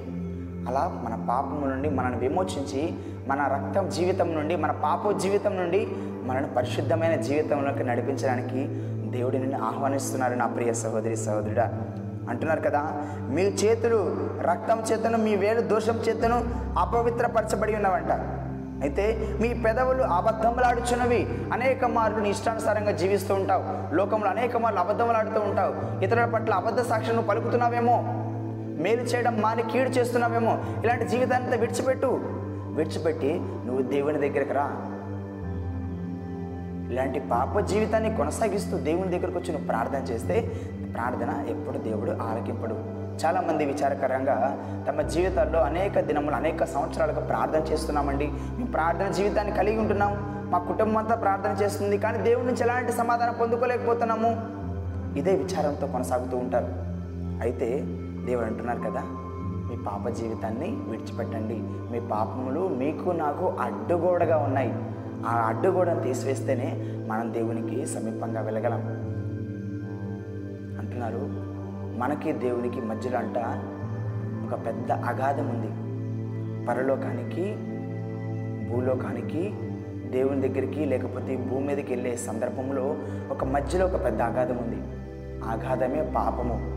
అలా 0.68 1.00
మన 1.04 1.26
పాపము 1.28 1.66
నుండి 1.66 1.90
మనల్ని 1.90 2.18
విమోచించి 2.18 2.94
మన 3.28 3.42
రక్తం 3.42 3.88
జీవితం 3.88 4.34
నుండి 4.34 4.56
మన 4.56 4.70
పాప 4.70 5.10
జీవితం 5.10 5.56
నుండి 5.56 5.88
మనను 6.22 6.48
పరిశుద్ధమైన 6.48 7.16
జీవితంలోకి 7.16 7.84
నడిపించడానికి 7.84 8.66
దేవుడి 9.18 9.38
నిన్ను 9.38 9.62
ఆహ్వానిస్తున్నారు 9.62 10.34
నా 10.34 10.46
ప్రియ 10.46 10.72
సహోదరి 10.72 11.16
సహోదరుడా. 11.16 11.72
అంటున్నారు 12.28 12.60
కదా 12.60 12.92
మీ 13.28 13.42
చేతులు 13.42 14.16
రక్తం 14.40 14.82
చేతను 14.92 15.18
మీ 15.18 15.36
వేలు 15.36 15.60
దోషం 15.60 15.96
చేతను 15.96 16.44
అపవిత్రపరచబడి 16.78 17.74
ఉన్నవంట. 17.74 18.12
అయితే 18.82 19.36
మీ 19.40 19.54
పెదవులు 19.54 20.02
అబద్ధములాడుచున్నవి 20.02 21.28
అనేక 21.52 21.84
మార్లు 21.84 22.18
నీ 22.18 22.30
ఇష్టానుసారంగా 22.30 22.90
జీవిస్తూ 22.90 23.34
ఉంటావు. 23.34 23.94
లోకంలో 23.94 24.30
అనేక 24.30 24.56
మార్లు 24.56 24.80
అబద్ధములాడుతూ 24.80 25.40
ఉంటావు. 25.40 26.04
ఇతరుల 26.04 26.24
పట్ల 26.24 26.54
అబద్ధ 26.54 26.80
సాక్ష్యం 26.80 27.26
పలుకుతున్నావేమో? 27.28 28.21
మేలు 28.80 29.00
చేయడం 29.00 29.40
మాని 29.40 29.62
కీడు 29.62 29.88
చేస్తున్నావేమో? 29.88 30.58
ఇలాంటి 30.84 31.08
జీవితాన్ని 31.08 31.48
అంతా 31.48 31.60
విడిచిపెట్టు. 31.60 32.20
విడిచిపెట్టి 32.74 33.40
నువ్వు 33.42 33.82
దేవుని 33.82 34.18
దగ్గరికి 34.18 34.52
రా. 34.52 34.70
ఇలాంటి 36.92 37.20
పాప 37.20 37.60
జీవితాన్ని 37.60 38.16
కొనసాగిస్తూ 38.16 38.76
దేవుని 38.76 39.18
దగ్గరకు 39.18 39.38
వచ్చి 39.38 39.52
నువ్వు 39.52 39.66
ప్రార్థన 39.66 39.98
చేస్తే 39.98 40.40
ప్రార్థన 40.94 41.44
ఎప్పుడు 41.48 41.78
దేవుడు 41.78 42.10
ఆలకింపడు. 42.10 43.02
చాలామంది 43.24 43.64
విచారకరంగా 43.64 44.58
తమ 44.88 45.02
జీవితాల్లో 45.02 45.60
అనేక 45.60 46.00
దినములు 46.00 46.34
అనేక 46.34 46.64
సంవత్సరాలుగా 46.64 47.20
ప్రార్థన 47.20 47.72
చేస్తున్నామండి. 47.72 48.26
మేము 48.26 48.66
ప్రార్థన 48.66 49.08
జీవితాన్ని 49.08 49.56
కలిగి 49.56 49.78
ఉంటున్నాం. 49.78 50.42
మా 50.50 50.58
కుటుంబం 50.58 50.96
అంతా 50.96 51.14
ప్రార్థన 51.14 51.64
చేస్తుంది. 51.64 51.98
కానీ 51.98 52.18
దేవుడి 52.18 52.46
నుంచి 52.46 52.62
ఎలాంటి 52.62 52.92
సమాధానం 52.92 53.34
పొందుకోలేకపోతున్నాము? 53.40 54.40
ఇదే 55.18 55.30
విచారంతో 55.30 55.86
కొనసాగుతూ 55.86 56.36
ఉంటారు. 56.36 56.92
అయితే 57.42 57.84
దేవుడు 58.24 58.46
అంటున్నారు 58.46 58.78
కదా 58.78 59.02
మీ 59.70 59.76
పాప 59.76 60.08
జీవితాన్ని 60.08 60.82
విడిచిపెట్టండి. 60.88 61.58
మీ 61.64 62.00
పాపములు 62.00 62.68
మీకు 62.68 63.10
నాకు 63.10 63.48
అడ్డుగోడగా 63.48 64.36
ఉన్నాయి. 64.36 64.74
ఆ 65.26 65.46
అడ్డుగోడను 65.48 66.00
తీసివేస్తేనే 66.00 66.98
మనం 67.08 67.32
దేవునికి 67.32 67.86
సమీపంగా 67.86 68.40
వెళ్ళగలం. 68.40 68.80
అంటున్నారు 70.78 71.18
మనకి 71.98 72.32
దేవునికి 72.32 72.80
మధ్యలో 72.80 73.18
అంట 73.18 73.38
ఒక 74.46 74.66
పెద్ద 74.66 74.92
అగాధం 74.92 75.48
ఉంది. 75.48 75.82
పరలోకానికి 76.66 77.56
భూలోకానికి 78.70 79.54
దేవుని 80.10 80.48
దగ్గరికి 80.48 80.84
లేకపోతే 80.84 81.36
భూమి 81.36 81.66
మీదకి 81.66 81.94
వెళ్ళే 81.94 82.16
సందర్భంలో 82.16 82.96
ఒక 83.30 83.44
మధ్యలో 83.44 83.86
ఒక 83.86 84.04
పెద్ద 84.04 84.22
అగాధం 84.22 84.56
ఉంది. 84.56 84.76
అగాధమే 85.48 86.12
పాపము. 86.16 86.71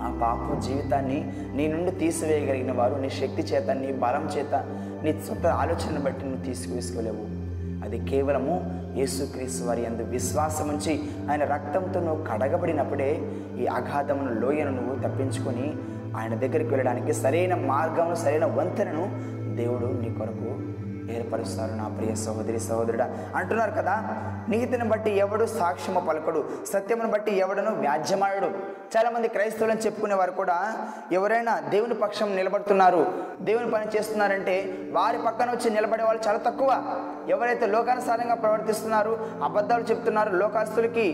ఆ 0.00 0.08
పాప 0.20 0.58
జీవితాన్ని 0.60 1.18
నీ 1.56 1.64
నుండి 1.68 1.92
తీసివేయగలిగిన 1.98 2.72
వారు 2.72 2.96
నీ 2.96 3.10
శక్తి 3.18 3.42
చేత 3.42 3.70
నీ 3.78 3.90
బలం 3.98 4.24
చేత 4.34 4.54
నీ 5.02 5.12
సొంత 5.26 5.46
ఆలోచనను 5.58 6.02
బట్టి 6.04 6.22
నువ్వు 6.24 6.42
తీసుకువేసుకోలేవు 6.44 7.24
అది 7.84 7.98
కేవలము 8.10 8.54
యేసుక్రీస్తు 8.96 9.64
వారి 9.64 9.82
అందు 9.86 10.04
విశ్వాసం 10.10 10.68
ఉంచి 10.68 10.94
ఆయన 11.30 11.42
రక్తంతో 11.46 11.98
నువ్వు 12.00 12.22
కడగబడినప్పుడే 12.24 13.10
ఈ 13.60 13.66
అగాధమును 13.76 14.32
లోయను 14.40 14.72
నువ్వు 14.78 14.96
తప్పించుకొని 15.04 15.66
ఆయన 16.16 16.34
దగ్గరికి 16.34 16.70
వెళ్ళడానికి 16.70 17.12
సరైన 17.14 17.54
మార్గము 17.66 18.14
సరైన 18.14 18.46
వంతెనను 18.56 19.04
దేవుడు 19.56 19.88
నీ 20.02 20.10
కొరకు 20.10 20.50
ఏర్పరుస్తారు. 21.16 21.72
నా 21.80 21.86
ప్రియ 21.88 22.12
సహోదరి 22.24 22.60
సహోదరుడా 22.60 23.06
అంటున్నారు 23.38 23.72
కదా 23.78 23.94
నీతిని 24.52 24.86
బట్టి 24.92 25.10
ఎవడు 25.24 25.44
సాక్ష్యము 25.58 26.00
పలకడు? 26.08 26.40
సత్యమును 26.72 27.10
బట్టి 27.14 27.32
ఎవడను 27.44 27.70
వ్యాజ్యమాడడు 27.80 28.48
చాలామంది 28.96 29.28
క్రైస్తవులను 29.28 29.82
చెప్పుకునేవారు 29.86 30.32
కూడా 30.40 30.58
ఎవరైనా 31.12 31.54
దేవుని 31.74 31.94
పక్షం 31.94 32.36
నిలబడుతున్నారు 32.36 33.02
దేవుని 33.40 33.70
పని 33.70 33.96
చేస్తున్నారంటే 33.96 34.56
వారి 34.92 35.18
పక్కన 35.26 35.48
వచ్చి 35.50 35.70
నిలబడే 35.70 36.04
వాళ్ళు 36.04 36.22
చాలా 36.28 36.38
తక్కువ. 36.38 36.70
ఎవరైతే 37.28 37.66
లోకానుసారంగా 37.66 38.34
ప్రవర్తిస్తున్నారో 38.34 39.14
అబద్ధాలు 39.44 39.82
చెప్తున్నారు 39.82 40.30
లోకాస్తులకి 40.36 41.08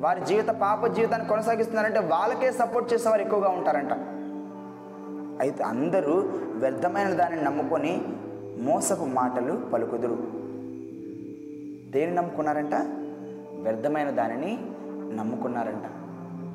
వారి 0.00 0.20
జీవిత 0.24 0.50
పాప 0.64 0.86
జీవితాన్ని 0.96 1.28
కొనసాగిస్తున్నారంటే 1.28 2.00
వాళ్ళకే 2.14 2.52
సపోర్ట్ 2.52 2.92
చేసేవారు 2.92 3.22
ఎక్కువగా 3.22 3.48
ఉంటారంట. 3.48 3.94
అయితే 5.42 5.62
అందరూ 5.64 6.14
వ్యర్థమైన 6.62 7.10
దానిని 7.14 7.44
నమ్ముకొని 7.44 7.92
మోసపు 8.64 9.04
మాటలు 9.04 9.52
పలుకుదురు. 9.72 10.18
దేని 11.92 12.14
నమ్ముకున్నారంట? 12.14 12.74
వ్యర్థమైన 13.62 14.10
దానిని 14.10 14.58
నమ్ముకున్నారంట. 15.16 15.82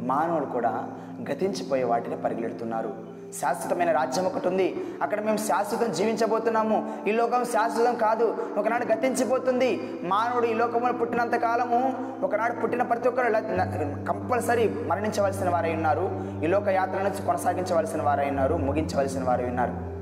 మానవుడు 0.08 0.46
కూడా 0.46 0.90
గతించిపోయే 1.32 1.84
వాటిని 1.84 2.18
పరిగెడుతున్నారు. 2.18 2.94
శాశ్వతమైన 3.42 3.92
రాజ్యం 3.92 4.26
ఒకటి 4.26 4.48
ఉంది. 4.48 4.76
అక్కడ 5.02 5.22
మేము 5.22 5.38
శాశ్వతం 5.38 5.94
జీవించబోతున్నాము. 5.94 6.94
ఈ 7.08 7.12
లోకం 7.12 7.46
శాశ్వతం 7.46 7.96
కాదు. 7.96 8.38
ఒకనాడు 8.58 8.86
గతించిపోతుంది. 8.86 10.00
మానవుడు 10.04 10.46
ఈ 10.46 10.54
లోకంలో 10.54 10.94
పుట్టినంత 10.94 11.36
కాలము 11.36 11.94
ఒకనాడు 12.24 12.54
పుట్టిన 12.54 12.84
ప్రతి 12.84 13.08
ఒక్కరు 13.08 14.06
కంపల్సరీ 14.06 14.76
మరణించవలసిన 14.88 15.50
వారై 15.50 15.74
ఉన్నారు. 15.74 16.26
ఈ 16.44 16.48
లోక 16.48 16.68
యాత్ర 16.68 17.02
నుంచి 17.02 17.26
కొనసాగించవలసిన 17.26 18.02
వారై 18.02 18.30
ఉన్నారు. 18.30 18.54
ముగించవలసిన 18.54 19.24
వారై 19.24 19.46
ఉన్నారు. 19.46 19.99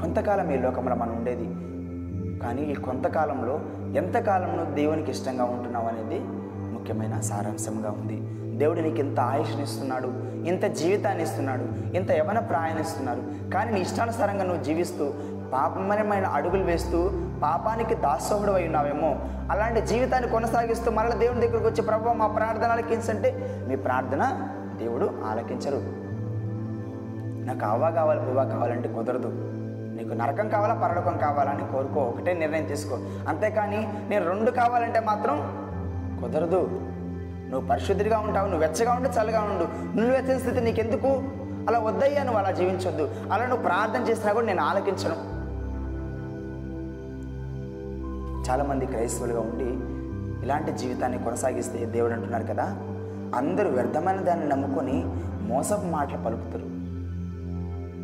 కొంతకాలం 0.00 0.50
ఈ 0.50 0.56
లోకంలో 0.56 0.94
మనం 0.94 1.16
ఉండేది. 1.16 1.44
కానీ 2.38 2.62
ఈ 2.62 2.74
కొంతకాలంలో 2.74 3.60
ఎంతకాలంలో 3.96 4.64
దేవునికి 4.64 5.10
ఇష్టంగా 5.10 5.44
ఉంటున్నావు 5.44 5.86
అనేది 5.86 6.20
ముఖ్యమైన 6.72 7.20
సారాంశంగా 7.20 7.90
ఉంది. 7.90 8.20
దేవుడు 8.58 8.80
నీకు 8.80 8.96
ఇంత 8.96 9.20
ఆయుష్నిస్తున్నాడు 9.20 10.06
ఇంత 10.46 10.64
జీవితాన్ని 10.64 11.22
ఇస్తున్నాడు 11.22 11.96
ఇంత 11.96 12.12
యవన 12.12 12.38
ప్రయాణిస్తున్నాడు 12.38 13.50
కానీ 13.50 13.72
నీ 13.72 13.80
ఇష్టానుసారంగా 13.80 14.44
నువ్వు 14.44 14.62
జీవిస్తూ 14.62 15.12
పాపమయమైన 15.52 16.26
అడుగులు 16.26 16.64
వేస్తూ 16.64 17.10
పాపానికి 17.42 17.94
దాసోహుడు 17.94 18.52
అయి 18.52 18.66
ఉన్నావేమో 18.66 19.18
అలాంటి 19.50 19.80
జీవితాన్ని 19.80 20.30
కొనసాగిస్తూ 20.30 20.90
మరల 20.90 21.14
దేవుని 21.14 21.40
దగ్గరకు 21.40 21.66
వచ్చి 21.66 21.82
ప్రభు 21.82 22.08
మా 22.08 22.26
ప్రార్థన 22.26 22.70
ఆలకించంటే 22.70 23.64
మీ 23.68 23.76
ప్రార్థన 23.76 24.48
దేవుడు 24.76 25.10
ఆలకించరు. 25.30 26.04
నాకు 27.46 27.66
అవ్వ 27.66 27.90
కావాలి 27.90 28.20
బువ్వ 28.20 28.44
కావాలంటే 28.44 28.88
కుదరదు. 28.88 29.53
నీకు 29.94 30.14
నరకం 30.14 30.48
కావాలా 30.48 30.74
పరలోకం 30.74 31.16
కావాలా 31.16 31.50
అని 31.50 31.72
కోరుకో. 31.72 32.00
ఒకటే 32.00 32.32
నిర్ణయం 32.32 32.64
తీసుకో. 32.64 32.98
అంతేకాని 33.28 33.88
నేను 34.08 34.28
రెండు 34.28 34.50
కావాలంటే 34.50 35.00
మాత్రం 35.00 35.36
కుదరదు. 36.20 36.80
నువ్వు 37.50 37.68
పరిశుద్ధిగా 37.68 38.18
ఉంటావు 38.18 38.48
నువ్వు 38.48 38.66
వెచ్చగా 38.66 38.92
ఉండు 38.92 39.08
చల్లగా 39.08 39.40
ఉండు. 39.40 39.96
నువ్వు 39.96 40.12
వెచ్చని 40.12 40.40
స్థితి 40.40 40.60
నీకెందుకు? 40.60 41.08
అలా 41.68 41.78
వద్దయ్యా 41.78 42.22
నువ్వు 42.22 42.38
అలా 42.38 42.50
జీవించొద్దు. 42.50 43.10
అలా 43.32 43.46
నువ్వు 43.46 43.64
ప్రార్థన 43.64 44.10
చేసినా 44.10 44.32
కూడా 44.32 44.46
నేను 44.46 44.62
ఆలకించను. 44.62 45.34
చాలామంది 48.50 48.86
క్రైస్తవులుగా 48.86 49.40
ఉండి 49.40 49.94
ఇలాంటి 50.44 50.72
జీవితాన్ని 50.72 51.18
కొనసాగిస్తే 51.18 51.86
దేవుడు 51.86 52.12
అంటున్నారు 52.12 52.44
కదా 52.44 52.64
అందరూ 53.34 53.70
వ్యర్థమైన 53.70 54.16
దాన్ని 54.16 54.48
నమ్ముకొని 54.48 55.04
మోసపు 55.40 55.86
మాటలు 55.86 56.16
పలుకుతారు. 56.16 56.73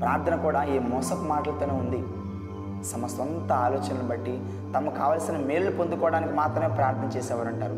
ప్రార్థన 0.01 0.35
కూడా 0.35 0.65
ఈ 0.65 0.79
మోసపు 0.79 1.25
మాటలతోనే 1.33 1.73
ఉంది. 1.73 2.01
తమ 2.91 3.07
సొంత 3.07 3.53
ఆలోచనలు 3.53 4.07
బట్టి 4.09 4.35
తమకు 4.75 4.95
కావలసిన 4.95 5.37
మేలు 5.49 5.71
పొందుకోవడానికి 5.71 6.33
మాత్రమే 6.33 6.69
ప్రార్థన 6.75 7.09
చేసేవారు 7.17 7.49
అంటారు 7.49 7.77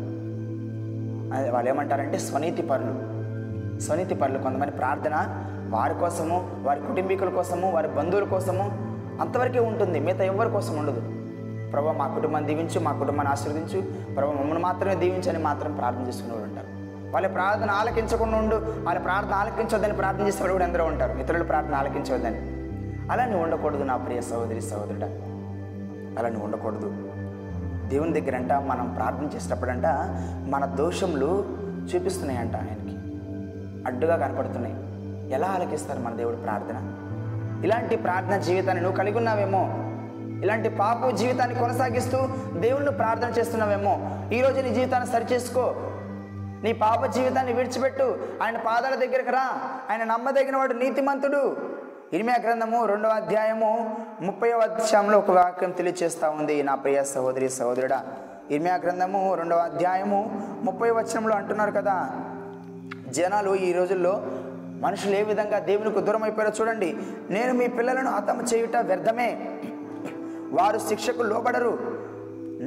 వాళ్ళు 1.53 1.69
ఏమంటారంటే 1.69 2.17
స్వనీతి 2.19 2.61
పరులు 2.61 2.93
స్వనీతి 3.79 4.15
పరులు 4.15 4.39
కొంతమంది 4.39 4.71
ప్రార్థన 4.71 5.15
వారి 5.69 5.95
కోసము 5.99 6.37
వారి 6.63 6.79
కుటుంబీకుల 6.79 7.29
కోసము 7.29 7.71
వారి 7.71 7.87
బంధువుల 7.87 8.23
కోసము 8.23 8.65
అంతవరకే 9.21 9.59
ఉంటుంది. 9.59 9.99
మిగతా 9.99 10.23
ఎవరి 10.23 10.49
కోసం 10.49 10.75
ఉండదు. 10.77 11.01
ప్రభు 11.71 11.87
మా 11.99 12.07
కుటుంబాన్ని 12.07 12.47
దీవించు 12.49 12.79
మా 12.79 12.91
కుటుంబాన్ని 12.91 13.31
ఆశీర్వదించు. 13.31 13.79
ప్రభు 14.15 14.31
మమ్మల్ని 14.31 14.59
మాత్రమే 14.59 14.95
దీవించని 14.95 15.39
మాత్రం 15.39 15.71
ప్రార్థన 15.75 16.03
చేసుకునేవారు 16.07 16.43
ఉంటారు 16.43 16.69
వాళ్ళ 17.13 17.27
ప్రార్థన 17.27 17.71
ఆలకించకుండా 17.71 18.37
ఉండు. 18.37 18.55
వాళ్ళ 18.55 18.99
ప్రార్థన 18.99 19.33
ఆలకించొద్దని 19.33 19.93
ప్రార్థన 19.93 20.27
చేసేవాడు 20.27 20.51
కూడా 20.51 20.65
ఎందరో 20.65 20.85
ఉంటారు. 20.85 21.17
ఇతరుల 21.19 21.43
ప్రార్థన 21.43 21.75
ఆలకించవద్దని 21.75 22.53
అలా 23.11 23.25
నువ్వు 23.25 23.43
ఉండకూడదు 23.43 23.83
నా 23.83 23.97
ప్రియ 23.97 24.21
సహోదరి 24.21 24.61
సహోదరుడ. 24.61 25.03
అలా 26.19 26.29
నువ్వు 26.29 26.45
ఉండకూడదు. 26.45 27.09
దేవుని 27.89 28.21
దగ్గర 28.21 28.35
అంట 28.35 28.53
మనం 28.53 28.93
ప్రార్థన 28.93 29.35
చేసేటప్పుడంట 29.35 29.83
మన 30.49 30.65
దోషములు 30.65 31.45
చూపిస్తున్నాయంట 31.95 32.55
ఆయనకి. 32.55 32.97
అడ్డుగా 33.87 34.15
కనపడుతున్నాయి. 34.15 34.75
ఎలా 35.33 35.47
ఆలకిస్తారు 35.47 35.99
మన 35.99 36.13
దేవుడు 36.13 36.35
ప్రార్థన? 36.35 36.75
ఇలాంటి 37.65 37.95
ప్రార్థన 37.95 38.37
జీవితాన్ని 38.37 38.83
నువ్వు 38.83 38.97
కలిగి 38.97 39.17
ఉన్నావేమో? 39.17 39.69
ఇలాంటి 40.43 40.69
పాపు 40.69 41.11
జీవితాన్ని 41.11 41.59
కొనసాగిస్తూ 41.59 42.17
దేవుణ్ణి 42.59 42.91
ప్రార్థన 42.91 43.29
చేస్తున్నావేమో? 43.39 44.09
ఈరోజు 44.33 44.61
నీ 44.61 44.69
జీవితాన్ని 44.69 45.09
సరిచేసుకో. 45.09 45.75
నీ 46.63 46.73
పాప 46.73 47.05
జీవితాన్ని 47.05 47.53
విడిచిపెట్టు. 47.53 48.17
ఆయన 48.43 48.57
పాదాల 48.57 48.95
దగ్గరికి 48.95 49.31
రా. 49.31 49.59
ఆయన 49.89 50.03
నమ్మదగిన 50.03 50.57
వాడు 50.57 50.73
నీతిమంతుడు. 50.73 51.57
ఇరిమియా 52.13 52.37
గ్రంథము 52.43 52.85
రెండవ 52.85 53.09
అధ్యాయము 53.09 54.05
ముప్పై 54.21 54.51
అధ్యాయంలో 54.51 55.17
ఒక 55.17 55.31
వాక్యం 55.31 55.71
తెలియజేస్తూ 55.71 56.29
ఉంది. 56.29 56.63
నా 56.63 56.75
ప్రియ 56.75 57.03
సహోదరి 57.03 57.49
సహోదరుడా 57.49 58.03
ఇర్మియా 58.51 58.75
గ్రంథము 58.75 59.35
రెండవ 59.35 59.57
అధ్యాయము 59.57 60.49
ముప్పై 60.63 60.89
వచనంలో 60.89 61.35
అంటున్నారు 61.35 61.71
కదా. 61.71 62.09
జనాలు 63.07 63.55
ఈ 63.55 63.73
రోజుల్లో 63.73 64.21
మనుషులు 64.81 65.15
ఏ 65.15 65.23
విధంగా 65.23 65.59
దేవునికి 65.59 65.99
దూరం 65.99 66.23
అయిపోయారో 66.23 66.53
చూడండి. 66.61 66.97
నేను 67.29 67.53
మీ 67.53 67.67
పిల్లలను 67.67 68.11
హతము 68.11 68.41
చేయుట 68.41 68.77
వ్యర్థమే. 68.77 69.59
వారు 70.51 70.79
శిక్షకు 70.79 71.23
లోబడరు. 71.23 71.92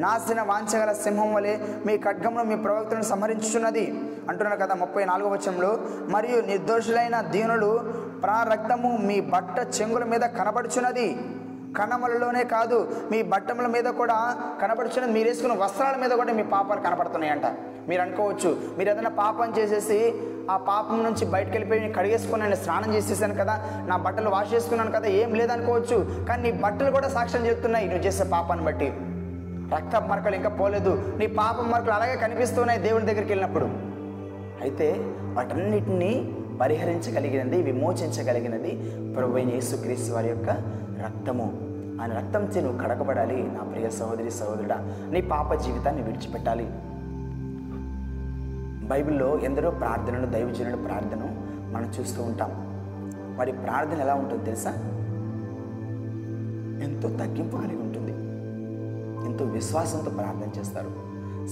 నాశన 0.03 0.41
వాంచగల 0.43 0.93
సింహం 0.93 1.35
వలె 1.35 1.55
మీ 1.87 1.99
ఖడ్గమును 1.99 2.45
మీ 2.45 2.57
ప్రవక్తలను 2.57 3.03
సంహరించుచున్నది. 3.03 3.85
అంటున్నారు 4.29 4.59
కదా 4.61 4.75
ముప్పై 4.75 5.05
నాలుగో 5.05 5.31
వచనంలో. 5.31 5.79
మరియు 6.09 6.41
నిర్దోషులైన 6.41 7.21
దీనులు 7.21 7.71
ప్రారక్తము 8.23 8.91
మీ 9.09 9.21
బట్ట 9.21 9.57
చెంగుల 9.77 10.05
మీద 10.05 10.21
కనబడుచున్నది. 10.21 11.09
కణములలోనే 11.79 12.45
కాదు 12.45 12.77
మీ 13.11 13.23
బట్టముల 13.23 13.67
మీద 13.67 13.85
కూడా 13.85 14.37
కనపడుచున్నది 14.63 15.13
మీరు 15.13 15.29
వేసుకున్న 15.29 15.65
వస్త్రాల 15.65 15.97
మీద 15.97 16.11
కూడా 16.11 16.33
మీ 16.33 16.43
పాపాలు 16.43 16.81
కనపడుతున్నాయంట 16.81 17.47
మీరు 17.89 18.03
అనుకోవచ్చు 18.03 18.51
మీరు 18.79 18.91
ఏదైనా 18.91 19.11
పాపం 19.11 19.49
చేసేసి 19.59 19.99
ఆ 20.51 20.57
పాపం 20.57 21.03
నుంచి 21.05 21.25
బయటకు 21.27 21.51
వెళ్ళిపోయి 21.51 21.81
నేను 21.81 21.93
కడిగేసుకుని 21.93 22.57
స్నానం 22.57 22.95
చేసేసాను 22.95 23.35
కదా 23.35 23.55
నా 23.89 23.97
బట్టలు 23.97 24.31
వాష్ 24.31 24.55
చేసుకున్నాను 24.55 24.93
కదా 24.93 25.09
ఏం 25.09 25.35
లేదనుకోవచ్చు. 25.35 25.99
కానీ 26.29 26.43
నీ 26.43 26.59
బట్టలు 26.65 26.91
కూడా 26.91 27.09
సాక్ష్యం 27.09 27.47
చెప్తున్నాయి 27.47 27.87
నువ్వు 27.87 28.07
చేసే 28.07 28.25
పాపాన్ని 28.25 28.67
బట్టి. 28.67 28.89
రక్త 29.75 30.03
మరకలు 30.09 30.37
ఇంకా 30.37 30.49
పోలేదు. 30.49 31.15
నీ 31.19 31.27
పాపం 31.27 31.71
మరకలు 31.71 31.91
అలాగే 31.91 32.17
కనిపిస్తున్నాయి 32.17 32.81
దేవుని 32.81 33.07
దగ్గరికి 33.07 33.31
వెళ్ళినప్పుడు. 33.31 33.65
అయితే 34.61 34.93
వాటన్నిటినీ 35.33 36.35
పరిహరించగలిగినది 36.61 37.63
విమోచించగలిగినది 37.63 38.71
ప్రభు 39.15 39.39
యేసుక్రీస్తు 39.39 40.13
వారి 40.13 40.29
యొక్క 40.29 40.51
రక్తము. 41.05 41.53
ఆయన 42.01 42.13
రక్తంతో 42.13 42.61
నువ్వు 42.61 42.79
కడకబడాలి 42.79 43.51
నా 43.55 43.61
ప్రియ 43.61 43.91
సహోదరి 43.91 44.31
సహోదరుడా. 44.31 45.09
నీ 45.11 45.21
పాప 45.21 45.55
జీవితాన్ని 45.55 46.03
విడిచిపెట్టాలి. 46.03 46.67
బైబిల్లో 48.87 49.39
ఎందరో 49.39 49.71
ప్రార్థనలు 49.71 50.27
దైవజనుడు 50.27 50.77
ప్రార్థన 50.77 51.19
మనం 51.73 51.93
చూస్తూ 52.01 52.23
ఉంటాం. 52.23 52.51
వారి 53.39 53.53
ప్రార్థన 53.53 54.01
ఎలా 54.01 54.15
ఉంటుందో 54.15 54.45
తెలుసా? 54.45 54.71
ఎంతో 56.83 57.09
తగ్గింపు 57.09 57.57
కలిగి 57.57 57.77
ఉంటుంది. 57.77 58.06
ఎంతో 59.25 59.45
విశ్వాసంతో 59.45 60.11
ప్రార్థన 60.11 60.61
చేస్తారు. 60.61 60.91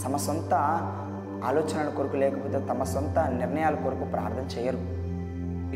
తమ 0.05 0.17
సొంత 0.17 0.55
ఆలోచనల 1.45 1.89
కొరకు 1.89 2.17
లేకపోతే 2.17 2.67
తమ 2.71 2.83
సొంత 2.83 3.19
నిర్ణయాల 3.19 3.75
కొరకు 3.75 4.05
ప్రార్థన 4.05 4.59
చేయరు. 4.59 5.05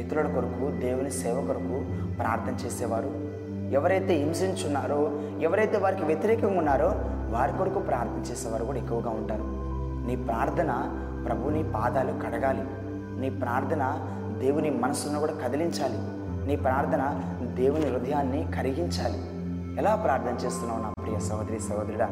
ఇతరుల 0.01 0.35
కొరకు 0.35 0.81
దేవుని 0.81 1.11
సేవ 1.11 1.44
కొరకు 1.46 1.85
ప్రార్థన 2.16 2.66
చేసేవారు. 2.66 3.29
ఎవరైతే 3.72 4.14
హింసించున్నారో 4.14 5.11
ఎవరైతే 5.40 5.79
వారికి 5.79 6.03
వ్యతిరేకంగా 6.03 6.59
ఉన్నారో 6.59 6.92
వారి 7.31 7.53
కొరకు 7.53 7.79
ప్రార్థన 7.79 8.33
చేసేవారు 8.33 8.64
కూడా 8.64 8.79
ఎక్కువగా 8.79 9.11
ఉంటారు. 9.11 9.44
నీ 10.07 10.16
ప్రార్థన 10.16 10.70
ప్రభుని 11.27 11.72
పాదాలు 11.74 12.12
కడగాలి. 12.12 12.64
నీ 13.20 13.31
ప్రార్థన 13.31 14.07
దేవుని 14.38 14.70
మనసును 14.70 15.20
కూడా 15.20 15.33
కదిలించాలి. 15.33 15.98
నీ 16.46 16.57
ప్రార్థన 16.57 17.20
దేవుని 17.42 17.90
హృదయాన్ని 17.90 18.53
కరిగించాలి. 18.57 19.38
ఎలా 19.76 19.94
ప్రార్థన 19.96 20.46
చేస్తున్నావు 20.46 20.83
నా 20.83 20.90
ప్రియ 20.90 21.18
సహోదరి 21.18 21.61
సహోదరుడా? 21.61 22.09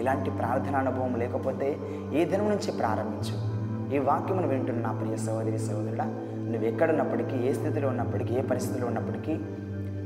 ఇలాంటి 0.00 0.30
ప్రార్థన 0.30 0.76
అనుభవం 0.76 1.16
లేకపోతే 1.16 1.78
ఈ 2.14 2.24
దినం 2.24 2.48
నుంచి 2.48 2.72
ప్రారంభించు. 2.72 3.58
ఈ 3.94 3.98
వాక్యమును 3.98 4.48
వింటున్న 4.48 4.80
నా 4.80 4.92
ప్రియ 4.92 5.16
సహోదరి 5.16 5.58
సహోదరుడా 5.58 6.04
నువ్వు 6.34 6.68
ఎక్కడున్నప్పటికీ 6.68 7.36
ఏ 7.36 7.52
స్థితిలో 7.52 7.88
ఉన్నప్పటికీ 7.88 8.34
ఏ 8.34 8.42
పరిస్థితిలో 8.42 8.86
ఉన్నప్పటికీ 8.86 9.32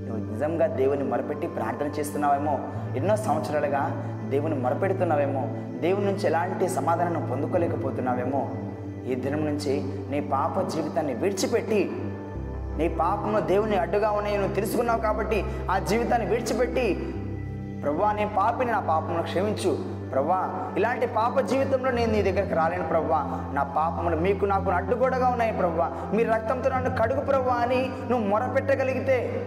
నువ్వు 0.07 0.33
నిజంగా 0.33 0.67
దేవుని 0.67 1.05
మొరపెట్టి 1.05 1.47
ప్రార్థన 1.47 1.87
చేస్తున్నావేమో 1.87 2.59
ఎన్నో 2.97 3.17
సంవత్సరాలుగా 3.17 3.83
దేవుని 4.29 4.55
మొరపెడుతున్నావేమో 4.55 5.43
దేవుని 5.81 6.07
నుంచి 6.07 6.27
ఎలాంటి 6.27 6.69
సమాధానం 6.69 7.29
పొందుకోలేకపోతున్నావేమో 7.31 8.49
ఈ 9.07 9.15
దినం 9.15 9.45
నుంచి 9.47 9.83
నీ 10.11 10.21
పాప 10.21 10.69
జీవితాన్ని 10.69 11.15
విడిచిపెట్టి 11.15 11.91
నీ 12.79 12.89
పాపము 12.89 13.41
దేవుని 13.41 13.77
అడ్డుగా 13.77 14.11
ఉన్నాయి 14.11 14.39
నువ్వు 14.39 14.55
తెలుసుకున్నావు 14.55 15.01
కాబట్టి 15.01 15.45
ఆ 15.71 15.79
జీవితాన్ని 15.79 16.29
విడిచిపెట్టి 16.29 17.15
ప్రభా 17.83 18.13
నేను 18.13 18.31
పాపిని 18.37 18.73
నా 18.73 18.81
పాపమును 18.81 19.23
క్షమించు. 19.23 20.03
ప్రభా 20.13 20.73
ఇలాంటి 20.77 21.07
పాప 21.07 21.41
జీవితంలో 21.41 21.91
నేను 21.91 22.13
నీ 22.13 22.23
దగ్గరికి 22.23 22.55
రాలేను 22.55 22.89
ప్రభా 22.89 23.51
నా 23.55 23.63
పాపములు 23.63 24.17
మీకు 24.17 24.45
నాకు 24.45 24.71
అడ్డుగోడగా 24.71 25.29
ఉన్నాయి 25.29 25.53
ప్రభా 25.53 26.11
మీ 26.15 26.25
రక్తంతో 26.25 26.71
నన్ను 26.71 26.91
కడుగు 26.91 27.21
ప్రభా 27.21 27.55
అని 27.55 27.91
నువ్వు 28.11 28.29
మొరపెట్టగలిగితే 28.29 29.47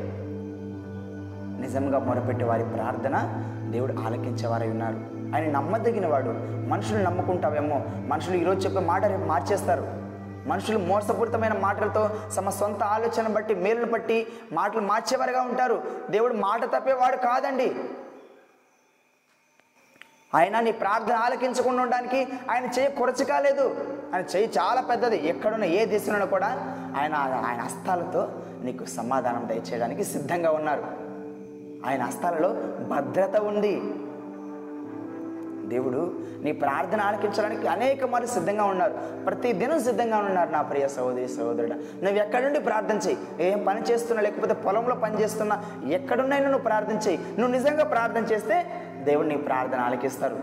నిజంగా 1.61 1.99
మొరపెట్టే 1.99 2.45
వారి 2.45 2.63
ప్రార్థన 2.63 3.43
దేవుడు 3.71 3.93
ఆలకించేవారై 3.93 4.69
ఉన్నారు. 4.69 4.95
ఆయన 5.35 5.51
నమ్మదగిన 5.51 6.07
వాడు 6.07 6.33
మనుషులు 6.69 7.03
నమ్ముకుంటావేమో. 7.03 7.81
మనుషులు 8.07 8.35
ఈరోజు 8.35 8.67
చెప్పే 8.67 8.79
మాట 8.79 9.05
రేపు 9.05 9.25
మార్చేస్తారు. 9.25 10.04
మనుషులు 10.45 10.77
మోసపూరితమైన 10.79 11.53
మాటలతో 11.53 12.09
తమ 12.35 12.49
సొంత 12.49 12.83
ఆలోచన 12.83 13.27
బట్టి 13.27 13.55
మేలును 13.55 13.91
బట్టి 13.91 14.27
మాటలు 14.51 14.81
మార్చేవారుగా 14.81 15.41
ఉంటారు. 15.41 15.83
దేవుడు 16.09 16.33
మాట 16.33 16.65
తప్పేవాడు 16.65 17.15
కాదండి. 17.15 17.75
ఆయన 20.35 20.59
నీ 20.59 20.71
ప్రార్థన 20.71 21.13
ఆలకించకుండా 21.13 21.83
ఉండడానికి 21.83 22.27
ఆయన 22.51 22.65
చేయి 22.65 22.91
కొరచి 22.91 23.25
కాలేదు. 23.25 23.93
ఆయన 24.13 24.23
చేయి 24.23 24.51
చాలా 24.59 24.81
పెద్దది. 24.81 25.27
ఎక్కడున్న 25.27 25.63
ఏ 25.63 25.85
దేశంలో 25.85 26.25
కూడా 26.25 26.47
ఆయన 26.97 27.13
ఆయన 27.15 27.61
హస్తాలతో 27.61 28.31
నీకు 28.63 28.85
సమాధానం 28.85 29.49
దయచేయడానికి 29.49 30.03
సిద్ధంగా 30.03 30.51
ఉన్నారు. 30.51 30.83
ఆయన 31.87 32.03
హస్తాలలో 32.03 32.49
భద్రత 32.87 33.35
ఉంది. 33.35 33.93
దేవుడు 35.67 36.19
నీ 36.43 36.51
ప్రార్థన 36.51 37.01
ఆలకించడానికి 37.01 37.67
అనేక 37.67 38.03
మంది 38.03 38.27
సిద్ధంగా 38.27 38.63
ఉన్నారు. 38.63 38.93
ప్రతి 39.25 39.53
దినం 39.53 39.79
సిద్ధంగా 39.79 40.17
ఉన్నారు 40.17 40.49
నా 40.49 40.61
ప్రియ 40.61 40.87
సహోదరి 40.87 41.27
సహోదరుడు. 41.27 42.03
నువ్వు 42.03 42.17
ఎక్కడుండి 42.21 42.59
ప్రార్థన 42.59 42.97
చేయి? 42.97 43.17
ఏం 43.39 43.63
పని 43.67 43.81
చేస్తున్నా 43.81 44.23
లేకపోతే 44.23 44.53
పొలంలో 44.53 44.95
పని 44.95 45.21
చేస్తున్నా 45.21 45.65
ఎక్కడున్నైనా 45.89 46.45
నువ్వు 46.45 46.63
ప్రార్థన 46.63 47.09
చేయి. 47.09 47.17
నువ్వు 47.17 47.47
నిజంగా 47.47 47.83
ప్రార్థన 47.83 48.23
చేస్తే 48.23 48.65
దేవుడు 49.03 49.27
నీ 49.27 49.35
ప్రార్థన 49.35 49.79
ఆలకిస్తారు. 49.79 50.39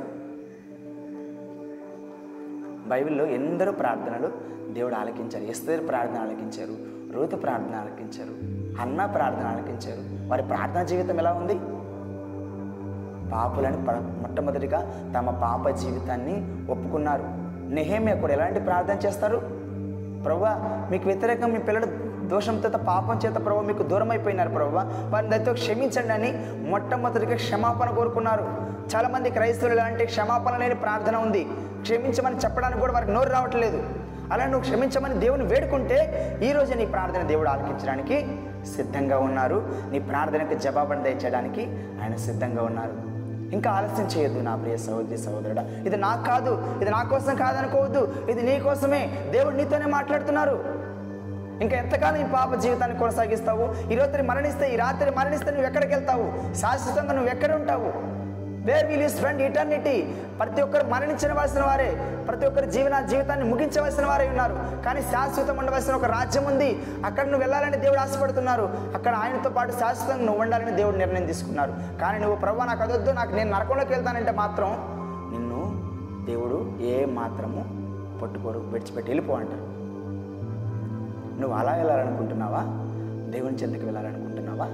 బైబిల్లో 2.89 3.27
ఎందరో 3.27 3.73
ప్రార్థనలు 3.73 4.33
దేవుడు 4.73 4.95
ఆలకించారు. 4.95 5.45
ఎస్తేరు 5.45 5.87
ప్రార్థన 5.87 6.19
ఆలకించారు. 6.19 6.77
రోతు 7.17 7.37
ప్రార్థన 7.37 7.75
ఆలకించారు. 7.75 8.63
అన్న 8.83 9.07
ప్రార్థన 9.07 9.47
ఆలకించారు. 9.47 10.29
వారి 10.29 10.43
ప్రార్థన 10.43 10.83
జీవితం 10.83 11.19
ఎలా 11.19 11.33
ఉంది? 11.33 11.82
పాపులని 13.33 13.79
మొట్టమొదటిగా 14.23 14.81
తమ 15.17 15.31
పాప 15.45 15.69
జీవితాన్ని 15.83 16.37
ఒప్పుకున్నారు. 16.73 17.25
నెహేమియా 17.75 18.17
కూడా 18.17 18.33
ఎలాంటి 18.33 18.61
ప్రార్థన 18.61 18.97
చేస్తారు? 19.07 19.39
ప్రభు 20.25 20.45
మీకు 20.93 21.07
వ్యతిరేకంగా 21.07 21.47
మీ 21.47 21.59
పిల్లలు 21.59 21.87
దోషంతో 22.33 22.69
పాపం 22.69 23.21
చేత 23.25 23.37
ప్రభు 23.47 23.61
మీకు 23.61 23.83
దూరం 23.83 24.11
అయిపోయినారు 24.11 24.49
ప్రభు 24.49 24.77
వారిని 25.13 25.31
దయతో 25.33 25.53
క్షమించండి 25.53 26.13
అని 26.13 26.31
మొట్టమొదటిగా 26.71 27.37
క్షమాపణ 27.37 27.89
కోరుకున్నారు. 27.91 28.45
చాలామంది 28.93 29.31
క్రైస్తవులు 29.31 29.75
ఇలాంటి 29.75 30.05
క్షమాపణ 30.07 30.57
లేని 30.57 30.75
ప్రార్థన 30.75 31.17
ఉంది. 31.17 31.43
క్షమించమని 31.83 32.37
చెప్పడానికి 32.37 32.81
కూడా 32.81 32.93
వారికి 32.93 33.13
నోరు 33.13 33.31
రావట్లేదు. 33.31 33.83
అలా 34.33 34.45
నువ్వు 34.45 34.61
క్షమించమని 34.61 35.15
దేవుని 35.15 35.45
వేడుకుంటే 35.45 35.99
ఈరోజు 36.43 36.75
నీ 36.75 36.87
ప్రార్థన 36.87 37.23
దేవుడు 37.23 37.49
ఆలకించడానికి 37.49 38.19
సిద్ధంగా 38.77 39.19
ఉన్నారు. 39.19 39.59
నీ 39.93 39.99
ప్రార్థనకు 39.99 40.59
జవాబును 40.59 41.03
దయచేయడానికి 41.03 41.65
ఆయన 42.03 42.15
సిద్ధంగా 42.29 42.63
ఉన్నారు. 42.63 43.12
ఇంకా 43.53 43.71
ఆలస్యం 43.71 44.07
చేయొద్దు 44.07 44.41
నా 44.41 44.57
ప్రియ 44.57 44.77
సహోదరి 44.77 45.19
సహోదరుడా. 45.19 45.63
ఇది 45.63 45.97
నాకు 45.97 46.25
కాదు 46.25 46.53
ఇది 46.83 46.91
నా 46.91 47.03
కోసం 47.03 47.35
కాదనుకోవద్దు 47.37 48.15
ఇది 48.31 48.43
నీ 48.43 48.61
కోసమే. 48.61 49.03
దేవుడు 49.31 49.55
నీతోనే 49.55 49.85
మాట్లాడుతున్నారు. 49.87 50.57
ఇంకా 51.63 51.77
ఎంతకాలం 51.77 52.21
ఈ 52.21 52.25
పాప 52.33 52.55
జీవితాన్ని 52.55 52.99
కొనసాగిస్తావు? 52.99 53.93
ఈ 53.93 53.97
రాత్రి 53.97 54.23
మరణిస్తే 54.23 54.75
ఈ 54.75 54.77
రాత్రి 54.77 55.11
మరణిస్తే 55.11 55.51
నువ్వు 55.51 55.67
ఎక్కడికి 55.67 55.95
వెళ్తావు? 55.95 56.55
శాశ్వతంగా 56.55 57.13
నువ్వు 57.13 57.31
ఎక్కడ 57.31 57.53
ఉంటావు? 57.55 58.22
Where 58.65 58.87
will 58.87 59.03
you 59.03 59.09
spend 59.09 59.43
eternity 59.43 60.03
ప్రతి 60.39 60.63
ఒక్కరు 60.63 60.87
మరణించవలసిన 60.87 61.63
వారే 61.63 61.89
ప్రతి 62.29 62.47
ఒక్కరి 62.47 62.71
జీవన 62.71 63.01
జీవితాన్ని 63.01 63.45
ముగించవలసిన 63.49 64.07
వారే 64.07 64.29
ఉన్నారు. 64.29 64.83
కానీ 64.85 65.03
శాశ్వతం 65.03 65.57
ఉండవలసిన 65.59 65.95
ఒక 65.95 66.05
రాజ్యం 66.05 66.45
ఉంది. 66.45 66.79
అక్కడ 67.05 67.25
నువ్వు 67.25 67.41
వెళ్ళాలని 67.41 67.77
దేవుడు 67.77 67.99
ఆశపడుతున్నారు. 67.99 68.63
అక్కడ 68.95 69.15
ఆయనతో 69.15 69.51
పాటు 69.51 69.73
శాశ్వతంగా 69.73 70.25
నువ్వు 70.25 70.43
ఉండాలని 70.43 70.71
దేవుడు 70.71 70.97
నిర్ణయం 70.97 71.27
తీసుకున్నారు. 71.27 71.73
కానీ 72.01 72.19
నువ్వు 72.19 72.37
ప్రభా 72.37 72.65
నాకు 72.65 72.83
అదొద్దు 72.83 73.11
నాకు 73.11 73.35
నేను 73.35 73.51
నరకంలోకి 73.51 73.93
వెళ్తానంటే 73.93 74.31
మాత్రం 74.33 74.71
నిన్ను 75.33 75.61
దేవుడు 76.25 76.73
ఏ 76.81 77.05
మాత్రము 77.05 77.63
పట్టుకోరు 78.21 78.59
విడిచిపెట్టి 78.59 79.11
వెళ్ళిపో 79.11 79.35
అంటారు 79.35 79.69
నువ్వు 81.41 81.59
అలా 81.59 81.73
వెళ్ళాలనుకుంటున్నావా? 81.73 82.61
దేవుని 83.31 83.57
చెంతకు 83.57 83.85
వెళ్ళాలనుకుంటున్నావా? 83.85 84.67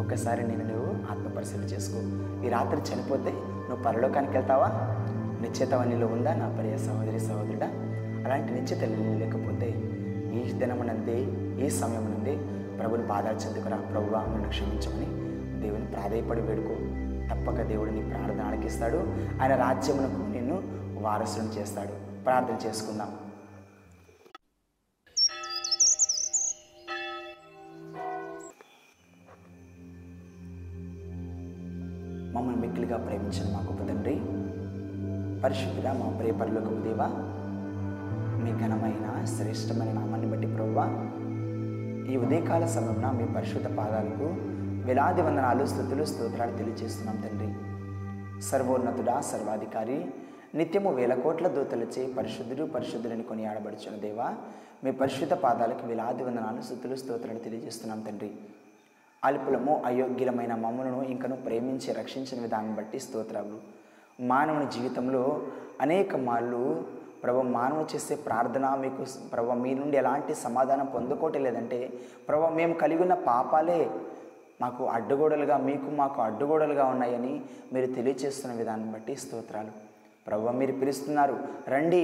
ఒక్కసారి 0.00 0.48
నేను 0.48 0.64
నువ్వు 0.64 0.92
ఆత్మ 1.10 1.36
పరిశీలన 1.36 1.64
చేసుకో. 1.64 2.00
ఈ 2.46 2.48
రాత్రి 2.48 2.94
చనిపోతే 2.94 3.32
నువ్వు 3.32 3.82
పరలోకానికి 3.82 4.32
వెళ్తావా? 4.32 4.66
నిశ్చిత 5.42 5.74
నీలో 5.74 6.06
ఉందా? 6.06 6.34
నా 6.34 6.48
ప్రియ 6.48 6.76
సహోదరి 6.76 7.20
సహోదరుడా 7.20 7.66
అలాంటి 8.26 8.52
నిశ్చిత 8.52 8.84
లేకపోతే 8.84 9.70
ఈ 10.34 10.52
దినమునందే 10.52 11.26
ఈ 11.66 11.70
సమయమునందే 11.70 12.36
ప్రభుని 12.78 13.06
పాదాలు 13.06 13.36
చెందుకురా 13.36 13.76
ప్రభువా 13.76 14.20
నన్ను 14.20 14.48
క్షమించమని 14.48 15.06
దేవుని 15.60 15.86
ప్రాధాయపడి 15.86 16.40
వేడుకో. 16.40 16.74
తప్పక 17.34 17.62
దేవుడు 17.62 17.90
నీ 17.90 18.02
ప్రార్థన 18.02 18.40
ఆలకిస్తాడు. 18.40 18.96
ఆయన 19.42 19.54
రాజ్యమునకు 19.54 20.32
నిన్ను 20.32 20.62
వారసులను 21.02 21.60
చేస్తాడు. 21.60 22.22
ప్రార్థన 22.24 22.68
చేసుకుందాం. 22.68 23.08
మిక్కిలిగా 32.76 32.96
ప్రేమించిన 33.04 33.46
మా 33.52 33.60
గొప్ప 33.66 33.82
తండ్రి 33.88 34.14
పరిశుద్ధుడా 35.42 35.90
మా 36.00 36.08
ప్రియపరులకు 36.16 36.72
దేవా 36.86 37.06
మీ 38.42 38.50
ఘనమైన 38.64 39.06
శ్రేష్టమైన 39.34 39.92
నామాన్ని 39.98 40.28
బట్టి 40.32 40.48
ప్రవ్వా 40.56 40.84
ఈ 42.10 42.16
ఉదయకాల 42.24 42.66
సమయంలో 42.74 43.10
మీ 43.20 43.26
పరిశుద్ధ 43.36 43.68
పాదాలకు 43.78 44.26
వేలాది 44.88 45.22
వందనాలు 45.26 45.64
స్థుతులు 45.72 46.04
స్తోత్రాలు 46.10 46.54
తెలియజేస్తున్నాం 46.60 47.16
తండ్రి. 47.24 47.48
సర్వోన్నతుడా 48.50 49.16
సర్వాధికారి 49.30 49.98
నిత్యము 50.60 50.92
వేల 51.00 51.16
కోట్ల 51.24 51.46
దూతలచే 51.56 52.04
పరిశుద్ధుడు 52.18 52.66
పరిశుద్ధులని 52.76 53.26
కొని 53.30 53.46
ఆడబడుచున్న 53.52 53.98
దేవా 54.04 54.28
మీ 54.84 54.92
పరిశుద్ధ 55.00 55.34
పాదాలకు 55.46 55.86
వేలాది 55.92 56.24
వందనాలు 56.28 56.62
స్థుతులు 56.68 56.98
స్తోత్రాలు 57.04 57.42
తెలియజేస్తున్నాం 57.48 58.02
తండ్రి. 58.08 58.30
అల్పులము 59.26 59.74
అయోగ్యులమైన 59.86 60.54
మమ్మలను 60.56 61.00
ఇంకను 61.04 61.36
ప్రేమించి 61.36 61.90
రక్షించిన 61.92 62.38
విధానం 62.40 62.72
బట్టి 62.74 62.98
స్తోత్రాలు 63.00 63.58
మానవుని 64.20 64.66
జీవితంలో 64.66 65.24
అనేక 65.80 66.16
మార్లు 66.26 66.62
ప్రభు 67.22 67.40
మానవుడు 67.50 67.88
చేసే 67.94 68.14
ప్రార్థన 68.26 68.66
మీకు 68.80 69.02
ప్రభు 69.32 69.56
మీ 69.62 69.70
నుండి 69.74 69.96
ఎలాంటి 69.96 70.32
సమాధానం 70.42 70.86
పొందుకోవటం 70.86 71.42
లేదంటే 71.42 71.78
ప్రభు 72.28 72.50
మేము 72.58 72.74
కలిగి 72.74 73.02
ఉన్న 73.02 73.14
పాపాలే 73.26 73.80
మాకు 74.60 74.82
అడ్డుగోడలుగా 74.88 75.56
మీకు 75.68 75.88
మాకు 75.96 76.18
అడ్డుగోడలుగా 76.22 76.84
ఉన్నాయని 76.84 77.32
మీరు 77.72 77.88
తెలియచేస్తున్న 77.94 78.52
విధానం 78.56 78.88
బట్టి 78.92 79.14
స్తోత్రాలు. 79.16 79.72
ప్రభు 80.26 80.54
మీరు 80.60 80.74
పిలుస్తున్నారు 80.80 81.36
రండి 81.68 82.02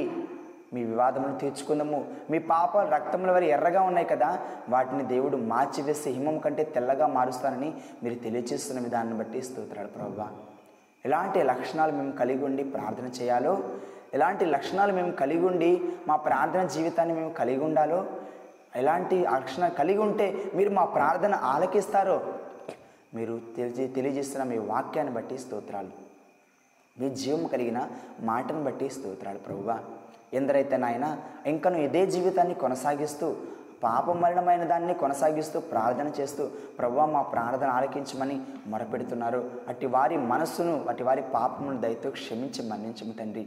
మీ 0.73 0.85
వివాదములు 0.85 1.39
తీర్చుకుందాము 1.39 2.07
మీ 2.31 2.39
పాపాలు 2.39 2.91
రక్తముల 2.91 3.31
వారి 3.31 3.49
ఎర్రగా 3.49 3.83
ఉన్నాయి 3.83 4.07
కదా. 4.07 4.39
వాటిని 4.69 5.05
దేవుడు 5.05 5.37
మార్చివేసి 5.37 6.11
హిమం 6.11 6.39
కంటే 6.39 6.65
తెల్లగా 6.65 7.07
మారుస్తానని 7.07 7.75
మీరు 8.03 8.15
తెలియచేస్తున్న 8.15 8.81
విధానాన్ని 8.81 9.19
బట్టి 9.19 9.43
స్తోత్రాలు 9.43 9.89
ప్రభు. 9.89 10.23
ఎలాంటి 11.05 11.43
లక్షణాలు 11.43 11.93
మేము 11.93 12.13
కలిగి 12.13 12.45
ఉండి 12.45 12.65
ప్రార్థన 12.65 13.05
చేయాలో? 13.05 13.59
ఎలాంటి 14.15 14.45
లక్షణాలు 14.45 14.93
మేము 14.93 15.13
కలిగి 15.13 15.47
ఉండి 15.47 15.83
మా 16.09 16.17
ప్రార్థన 16.17 16.63
జీవితాన్ని 16.63 17.15
మేము 17.15 17.31
కలిగి 17.31 17.65
ఉండాలో? 17.65 18.07
ఎలాంటి 18.77 19.27
లక్షణాలు 19.35 19.75
కలిగి 19.75 19.99
ఉంటే 19.99 20.53
మీరు 20.55 20.71
మా 20.71 20.85
ప్రార్థన 20.85 21.35
ఆలకిస్తారో? 21.35 22.35
మీరు 23.15 23.41
తెలియ 23.57 23.87
తెలియజేస్తున్న 23.87 24.45
మీ 24.45 24.59
వాక్యాన్ని 24.59 25.15
బట్టి 25.15 25.39
స్తోత్రాలు. 25.39 25.89
మీ 27.01 27.11
జీవం 27.11 27.47
కలిగిన 27.47 27.89
మాటను 28.21 28.65
బట్టి 28.65 28.91
స్తోత్రాలు 28.91 29.39
ప్రభువా 29.39 29.79
ఎందరైతే 30.33 30.77
నాయన 30.77 31.17
ఇంకను 31.47 31.77
ఇదే 31.77 32.07
జీవితాన్ని 32.07 32.55
కొనసాగిస్తూ 32.55 33.37
పాప 33.85 34.11
మరణమైన 34.11 34.65
దాన్ని 34.65 34.95
కొనసాగిస్తూ 34.95 35.61
ప్రార్థన 35.61 36.11
చేస్తూ 36.21 36.49
ప్రభు 36.79 37.01
మా 37.01 37.23
ప్రార్థన 37.23 37.67
ఆలకించమని 37.67 38.41
మొరపెడుతున్నారు. 38.67 39.51
అట్టి 39.69 39.87
వారి 39.87 40.17
మనస్సును 40.17 40.85
అట్టి 40.89 41.03
వారి 41.03 41.23
పాపమును 41.23 41.81
దయతో 41.81 42.11
క్షమించి 42.11 42.69
మన్నించము 42.69 43.13
తండ్రి. 43.13 43.47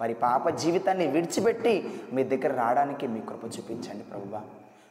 వారి 0.00 0.14
పాప 0.14 0.48
జీవితాన్ని 0.48 1.06
విడిచిపెట్టి 1.06 2.00
మీ 2.12 2.24
దగ్గర 2.24 2.52
రావడానికి 2.54 3.06
మీ 3.06 3.20
కృప 3.20 3.44
చూపించండి 3.44 4.04
ప్రభువా 4.04 4.40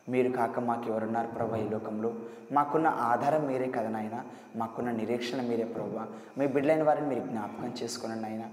మీరు 0.10 0.32
కాక 0.32 0.60
మాకు 0.60 0.90
ఎవరున్నారు 0.90 1.28
ప్రభా 1.28 1.58
ఈ 1.58 1.70
లోకంలో? 1.70 2.14
మాకున్న 2.52 2.88
ఆధారం 2.88 3.48
మీరే 3.48 3.68
కదా 3.68 3.90
నాయన. 3.90 4.24
మాకున్న 4.56 4.92
నిరీక్షణ 4.92 5.42
మీరే 5.42 5.64
ప్రభా 5.64 6.08
మీ 6.38 6.48
బిడ్డలైన 6.48 6.84
వారిని 6.84 7.08
మీరు 7.08 7.20
జ్ఞాపకం 7.20 7.74
చేసుకుని 7.84 8.22
నాయన. 8.22 8.44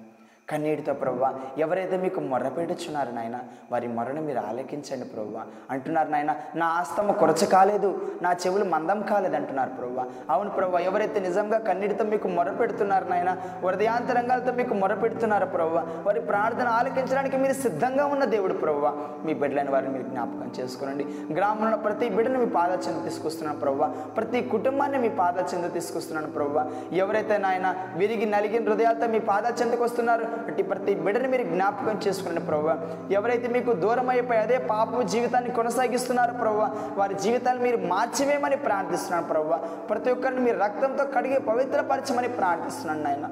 కన్నీటితో 0.51 0.95
ప్రవ్వ 0.95 1.25
ఎవరైతే 1.59 1.97
మీకు 1.97 2.21
మొర్రపెట్టుచున్నారు 2.21 3.13
నాయన 3.13 3.39
వారి 3.73 3.89
మొరను 3.89 4.23
మీరు 4.23 4.39
ఆలకించండి 4.39 5.05
ప్రవ్వ. 5.05 5.45
అంటున్నారు 5.71 6.11
నాయన 6.11 6.35
నా 6.57 6.67
ఆస్తమ 6.67 7.13
కొరచ 7.13 7.45
కాలేదు 7.47 7.91
నా 8.23 8.33
చెవులు 8.47 8.65
మందం 8.65 9.01
కాలేదు 9.03 9.37
అంటున్నారు 9.37 9.71
ప్రవ్వ. 9.71 10.05
అవును 10.31 10.51
ప్రవ్వ 10.51 10.79
ఎవరైతే 10.79 11.21
నిజంగా 11.21 11.59
కన్నీటితో 11.59 12.05
మీకు 12.05 12.29
మొరపెడుతున్నారు 12.29 13.09
నాయన 13.11 13.31
హృదయాంతరంగాలతో 13.65 14.53
మీకు 14.53 14.75
మొరపెడుతున్నారు 14.75 15.47
ప్రవ్వ 15.47 15.79
వారి 16.07 16.21
ప్రార్థన 16.21 16.69
ఆలకించడానికి 16.69 17.37
మీరు 17.37 17.53
సిద్ధంగా 17.53 18.07
ఉన్న 18.07 18.25
దేవుడు 18.25 18.55
ప్రవ్వ. 18.55 18.87
మీ 19.25 19.35
బిడ్డలైన 19.35 19.71
వారిని 19.71 19.93
మీరు 19.93 20.07
జ్ఞాపకం 20.09 20.51
చేసుకోనండి. 20.61 21.07
గ్రామంలో 21.33 21.77
ప్రతి 21.77 22.09
బిడ్డను 22.09 22.39
మీ 22.39 22.47
పాదచెంద 22.47 23.05
తీసుకొస్తున్నాను 23.05 23.59
ప్రవ్వ. 23.61 23.87
ప్రతి 24.17 24.43
కుటుంబాన్ని 24.43 24.99
మీ 24.99 25.09
పాదచెంద 25.09 25.73
తీసుకొస్తున్నాను 25.73 26.31
ప్రవ్వ. 26.33 26.71
ఎవరైతే 26.93 27.39
నాయన 27.39 27.69
విరిగి 27.97 28.27
నలిగిన 28.27 28.69
హృదయాలతో 28.69 29.07
మీ 29.07 29.19
పాదచెందకు 29.19 29.85
వస్తున్నారు 29.85 30.25
అట్టి 30.49 30.63
ప్రతి 30.63 30.95
బిడ్డని 30.95 31.29
మీరు 31.29 31.43
జ్ఞాపకం 31.43 32.01
చేసుకున్నాను 32.07 32.47
ప్రభావ 32.47 32.77
ఎవరైతే 33.13 33.49
మీకు 33.49 33.73
దూరం 33.73 34.09
అయిపోయి 34.09 34.41
అదే 34.41 34.59
పాప 34.59 35.01
జీవితాన్ని 35.01 35.51
కొనసాగిస్తున్నారు 35.51 36.33
ప్రభావ 36.33 36.71
వారి 36.99 37.15
జీవితాన్ని 37.15 37.63
మీరు 37.65 37.77
మార్చివేయమని 37.77 38.57
ప్రార్థిస్తున్నాను 38.57 39.29
ప్రవ్వా 39.29 39.57
ప్రతి 39.91 40.11
ఒక్కరిని 40.11 40.41
మీరు 40.41 40.59
రక్తంతో 40.59 41.05
కడిగి 41.17 41.41
పవిత్రపరచమని 41.41 42.29
ప్రార్థిస్తున్నాను 42.29 43.03
నాయన. 43.03 43.27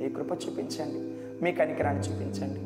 మీ 0.00 0.08
కృప 0.08 0.32
చూపించండి 0.42 1.00
మీ 1.44 1.52
కనికరాన్ని 1.52 2.02
చూపించండి. 2.02 2.60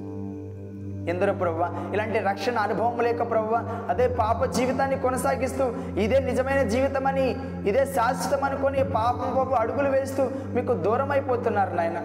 ఎందరో 1.11 1.33
ప్రవ్వ 1.33 1.65
ఇలాంటి 1.95 2.19
రక్షణ 2.19 2.59
అనుభవం 2.59 2.97
లేక 3.01 3.31
ప్రవ్వ 3.31 3.57
అదే 3.89 4.07
పాప 4.21 4.45
జీవితాన్ని 4.45 4.97
కొనసాగిస్తూ 4.99 5.65
ఇదే 6.05 6.19
నిజమైన 6.21 6.63
జీవితం 6.69 7.07
అని 7.07 7.27
ఇదే 7.71 7.83
శాశ్వతం 7.87 8.45
అనుకొని 8.45 8.85
పాపం 8.85 9.29
పాప 9.37 9.53
అడుగులు 9.55 9.89
వేస్తూ 9.89 10.23
మీకు 10.55 10.73
దూరం 10.73 11.11
అయిపోతున్నారు 11.11 11.75
నాయన. 11.75 12.01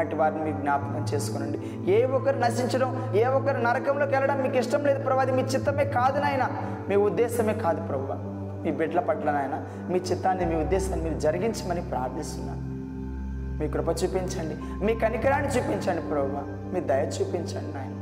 అటు 0.00 0.16
వారిని 0.16 0.44
మీరు 0.44 0.56
జ్ఞాపకం 0.56 1.06
చేసుకోనండి. 1.14 1.92
ఏ 1.92 2.04
ఒక్కరు 2.04 2.38
నశించడం 2.38 3.12
ఏ 3.14 3.24
ఒక్కరు 3.24 3.58
నరకంలోకి 3.58 4.12
వెళ్ళడం 4.12 4.42
మీకు 4.42 4.56
ఇష్టం 4.56 4.84
లేదు 4.84 5.04
ప్రభు 5.04 5.18
అది 5.18 5.32
మీ 5.32 5.42
చిత్తమే 5.42 5.84
కాదు 5.84 6.20
నాయన. 6.20 6.48
మీ 6.88 6.96
ఉద్దేశమే 6.96 7.54
కాదు 7.54 7.86
ప్రభు. 7.86 8.32
మీ 8.64 8.70
బిడ్డల 8.70 9.00
పట్ల 9.00 9.30
నాయన 9.30 9.64
మీ 9.92 9.98
చిత్తాన్ని 9.98 10.46
మీ 10.46 10.56
ఉద్దేశాన్ని 10.56 11.08
మీరు 11.08 11.18
జరిగించమని 11.18 11.82
ప్రార్థిస్తున్నాను. 11.82 12.60
మీ 13.62 13.68
కృప 13.68 13.88
చూపించండి. 13.88 14.84
మీ 14.84 14.94
కనికరాన్ని 14.94 15.48
చూపించండి 15.48 16.02
ప్రభు. 16.02 16.72
మీ 16.74 16.80
దయ 16.80 17.06
చూపించండి 17.20 17.72
నాయన. 17.74 17.98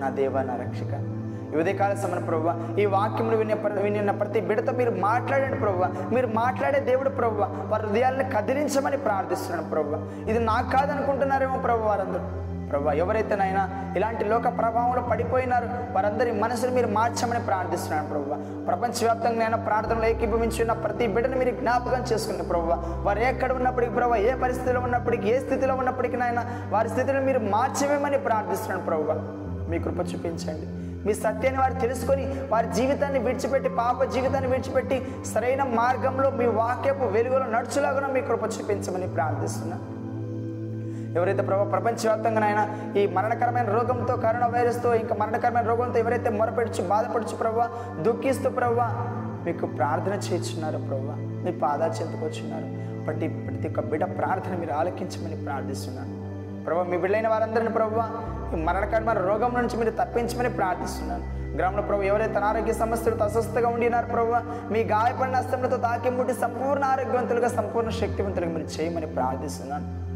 నా 0.00 0.08
దేవ 0.08 0.42
నా 0.42 0.56
రక్షక. 0.56 1.15
ఉదయకాల 1.56 1.94
సమన 1.94 2.18
ప్రభు 2.18 2.50
ఈ 2.80 2.86
వాక్యమును 2.86 3.36
వినే 3.36 3.54
ప్ర- 3.54 3.82
వినిన 3.82 4.10
ప్రతి 4.10 4.40
బిడత 4.40 4.70
మీరు 4.70 4.90
మాట్లాడండి 4.90 5.56
ప్రభు 5.56 5.84
మీరు 6.14 6.26
మాట్లాడే 6.26 6.80
దేవుడు 6.80 7.10
ప్రభు 7.10 7.40
వారి 7.40 7.86
హృదయాలను 7.86 8.30
కదిలించమని 8.36 8.96
ప్రార్థిస్తున్నాను 8.96 9.70
ప్రభు 9.70 9.96
ఇది 10.30 10.38
నాకు 10.38 10.70
కాదనుకుంటున్నారేమో 10.70 11.58
ప్రభు 11.58 11.82
వారందరూ. 11.82 12.24
ప్రభు 12.70 12.90
ఎవరైతేనైనా 12.90 13.92
ఇలాంటి 13.96 14.24
లోక 14.24 14.58
ప్రభావంలో 14.58 15.02
పడిపోయినారు 15.02 15.66
వారందరి 15.92 16.32
మనసును 16.32 16.72
మీరు 16.72 16.86
మార్చమని 16.86 17.40
ప్రార్థిస్తున్నాను 17.40 18.08
ప్రభు 18.08 18.36
ప్రపంచవ్యాప్తంగా 18.66 19.38
నేను 19.38 19.56
ప్రార్థనలు 19.56 20.04
ఏకీభవించి 20.04 20.62
ఉన్న 20.62 20.72
ప్రతి 20.72 21.06
బిడ్డను 21.06 21.36
మీరు 21.36 21.50
జ్ఞాపకం 21.50 22.04
చేసుకుంది 22.12 22.42
ప్రభు 22.42 22.72
వారు 23.02 23.18
ఎక్కడ 23.18 23.52
ఉన్నప్పటికీ 23.52 23.92
ప్రభు 23.92 24.14
ఏ 24.14 24.34
పరిస్థితిలో 24.34 24.80
ఉన్నప్పటికీ 24.80 25.28
ఏ 25.28 25.38
స్థితిలో 25.38 25.74
ఉన్నప్పటికీ 25.74 26.16
నాయన 26.16 26.42
వారి 26.70 26.88
స్థితిని 26.88 27.20
మీరు 27.20 27.38
మార్చవేమని 27.38 28.18
ప్రార్థిస్తున్నాను 28.18 28.84
ప్రభు 28.84 29.12
మీ 29.70 29.78
కృప 29.78 30.00
చూపించండి. 30.14 30.85
మీ 31.06 31.14
సత్యాన్ని 31.14 31.60
వారు 31.62 31.76
తెలుసుకొని 31.84 32.24
వారి 32.52 32.68
జీవితాన్ని 32.78 33.18
విడిచిపెట్టి 33.26 33.68
పాప 33.82 34.04
జీవితాన్ని 34.14 34.48
విడిచిపెట్టి 34.54 34.96
సరైన 35.32 35.62
మార్గంలో 35.80 36.30
మీ 36.40 36.46
వాక్యపు 36.60 37.04
వెలుగులో 37.16 37.46
నడుచులాగా 37.56 38.08
మీ 38.16 38.22
కృప 38.30 38.44
చూపించమని 38.54 39.08
ప్రార్థిస్తున్నా. 39.18 39.78
ఎవరైతే 41.18 41.42
ప్రభావ 41.42 41.66
ప్రపంచవ్యాప్తంగా 41.70 42.40
నాయన 42.40 42.62
ఈ 42.98 43.02
మరణకరమైన 43.16 43.68
రోగంతో 43.76 44.14
కరోనా 44.16 44.46
వైరస్తో 44.46 44.88
ఇంకా 44.94 45.14
మరణకరమైన 45.20 45.64
రోగంతో 45.66 45.98
ఎవరైతే 45.98 46.30
మొరపెడుచు 46.30 46.82
బాధపడుచు 46.88 47.36
ప్రభావ 47.36 47.68
దుఃఖిస్తూ 48.02 48.50
ప్రభావ 48.50 48.88
మీకు 49.46 49.66
ప్రార్థన 49.78 50.14
చేస్తున్నారు 50.26 50.78
ప్రభావ 50.88 51.14
మీ 51.44 51.52
పాదాలు 51.64 51.94
చెందుకొచ్చున్నారు 52.00 52.68
ప్రతి 53.06 53.26
ప్రతి 53.46 53.68
ఒక్క 53.68 53.80
బిడ్డ 53.90 54.04
ప్రార్థన 54.18 54.54
మీరు 54.60 54.72
ఆలకించమని 54.72 55.36
ప్రార్థిస్తున్నాను 55.44 56.14
ప్రభావ 56.66 56.84
మీ 56.84 56.96
బిడ్డలైన 56.96 57.28
వారందరిని 57.28 57.70
ప్రభు 57.70 58.00
ఈ 58.56 58.62
మరణకరమైన 58.62 59.18
రోగం 59.18 59.54
నుంచి 59.54 59.76
మీరు 59.76 59.90
తప్పించమని 59.90 60.50
ప్రార్థిస్తున్నాను. 60.50 61.54
గ్రామంలో 61.56 61.82
ప్రభు 61.82 62.02
ఎవరైతే 62.02 62.38
ఆరోగ్య 62.38 62.72
సమస్యలతో 62.72 63.24
అస్వస్థగా 63.24 63.68
ఉండినారు 63.68 64.06
ప్రభు 64.06 64.32
మీ 64.72 64.82
గాయపడిన 64.82 65.36
అస్తములతో 65.36 65.76
తాకిముట్టి 65.76 66.34
సంపూర్ణ 66.34 66.84
ఆరోగ్యవంతులుగా 66.84 67.48
సంపూర్ణ 67.48 67.90
శక్తివంతులుగా 67.90 68.52
మీరు 68.52 68.80
చేయమని 68.80 69.06
ప్రార్థిస్తున్నాను. 69.06 70.06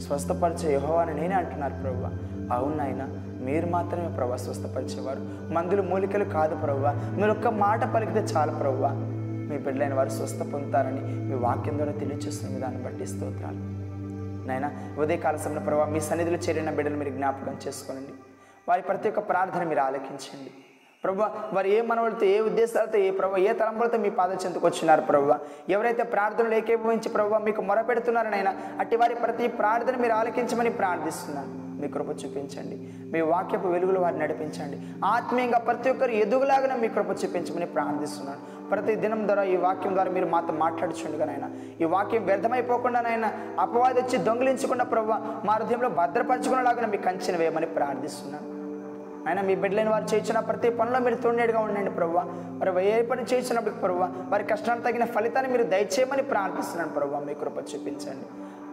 స్వస్థపరిచే 0.00 0.74
యహో 0.74 0.96
అని 0.96 1.14
నేనే 1.20 1.34
అంటున్నారు 1.34 1.74
ప్రభు. 1.74 2.06
అవును 2.54 3.42
మీరు 3.44 3.66
మాత్రమే 3.66 4.08
ప్రభు 4.08 4.36
స్వస్థపరిచేవారు. 4.36 5.52
మందులు 5.52 5.82
మూలికలు 5.82 6.24
కాదు 6.24 6.54
ప్రభు. 6.54 7.16
మీరు 7.20 7.30
ఒక్క 7.30 7.48
మాట 7.48 7.94
పలికితే 7.94 8.18
చాలు 8.18 8.50
ప్రభు. 8.50 8.86
మీ 9.50 9.58
బిడ్డలైన 9.58 9.94
వారు 9.94 10.08
స్వస్థ 10.08 10.42
పొందుతారని 10.42 11.00
మీ 11.00 11.34
వాక్యం 11.34 11.76
ద్వారా 11.76 11.92
తెలియచేస్తున్న 11.92 12.58
దాన్ని 12.58 12.82
బట్టి 12.82 13.06
స్తోత్రాలు. 13.06 13.71
నాయన 14.48 14.66
ఉదయకాల 14.98 15.36
సమయంలో 15.36 15.62
ప్రభావ 15.68 15.86
మీ 15.94 16.00
సన్నిధిలో 16.08 16.38
చేరిన 16.46 16.70
బిడ్డలు 16.78 16.98
మీరు 17.02 17.12
జ్ఞాపకం 17.18 17.56
చేసుకోనండి. 17.66 18.14
వారి 18.68 18.82
ప్రతి 18.82 19.08
ఒక్క 19.08 19.20
ప్రార్థన 19.30 19.62
మీరు 19.70 19.80
ఆలకించండి. 19.80 20.52
ప్రభు 21.04 21.20
వారు 21.54 21.68
ఏ 21.76 21.78
మనవులతో 21.80 22.26
ఏ 22.26 22.40
ఉద్దేశాలతో 22.40 22.98
ఏ 22.98 23.10
ప్రభు 23.10 23.36
ఏ 23.36 23.52
తలంపులతో 23.60 23.98
మీ 23.98 24.10
పాద 24.18 24.32
చెందుకు 24.44 24.66
వచ్చినారు 24.66 25.02
ప్రభు? 25.02 25.34
ఎవరైతే 25.72 26.02
ప్రార్థనలు 26.02 26.54
ఏకీభవించి 26.54 27.08
ప్రభు 27.08 27.40
మీకు 27.46 27.62
మొరపెడుతున్నారనైనా 27.62 28.52
అట్టి 28.80 28.96
వారి 28.96 29.14
ప్రతి 29.14 29.48
ప్రార్థన 29.48 29.96
మీరు 29.96 30.12
ఆలకించమని 30.12 30.70
ప్రార్థిస్తున్నాను 30.70 31.52
మీ 31.80 31.88
కృప 31.88 32.10
చూపించండి. 32.22 32.76
మీ 33.12 33.20
వాక్యపు 33.20 33.68
వెలుగులు 33.68 34.00
వారిని 34.00 34.22
నడిపించండి. 34.22 34.76
ఆత్మీయంగా 35.04 35.58
ప్రతి 35.58 35.90
ఒక్కరు 35.90 36.10
ఎదుగులాగానే 36.24 36.76
మీ 36.82 36.88
కృప 36.88 37.10
చూపించమని 37.24 37.66
ప్రార్థిస్తున్నాను. 37.66 38.40
ప్రతి 38.72 38.92
దినం 39.02 39.20
ద్వారా 39.28 39.44
ఈ 39.54 39.56
వాక్యం 39.66 39.94
ద్వారా 39.96 40.10
మీరు 40.16 40.28
మాతో 40.34 40.52
మాట్లాడుచుండగా 40.64 41.26
నాయన. 41.30 41.46
ఈ 41.82 41.86
వాక్యం 41.94 42.24
వ్యర్థమైపోకుండా 42.30 43.00
నాయన 43.06 43.26
అపవాది 43.64 43.98
వచ్చి 44.02 44.18
దొంగిలించకుండా 44.28 44.86
ప్రభు 44.94 45.12
మా 45.48 45.54
హృదయంలో 45.58 45.90
భద్రపరచుకునేలాగా 46.00 46.88
మీ 46.94 47.00
కంచెను 47.06 47.40
వేయమని 47.42 47.70
ప్రార్థిస్తున్నాను. 47.78 48.46
ఆయన 49.26 49.40
మీ 49.48 49.54
బిడ్డలైన 49.62 49.90
వారు 49.94 50.06
చేయించిన 50.12 50.38
ప్రతి 50.50 50.68
పనిలో 50.78 50.98
మీరు 51.06 51.18
తోడేడుగా 51.24 51.60
ఉండండి 51.66 51.90
ప్రభు 51.98 52.14
మరి 52.60 52.70
ఏ 52.92 52.94
పని 53.10 53.22
చేయించినప్పుడు 53.30 53.76
ప్రభు 53.82 54.00
వారి 54.30 54.44
కష్టానికి 54.52 54.84
తగిన 54.86 55.04
ఫలితాన్ని 55.16 55.50
మీరు 55.52 55.64
దయచేయమని 55.74 56.24
ప్రార్థిస్తున్నాను 56.32 56.92
ప్రభు 56.98 57.20
మీ 57.28 57.34
కృప 57.42 57.58
చూపించండి. 57.70 58.26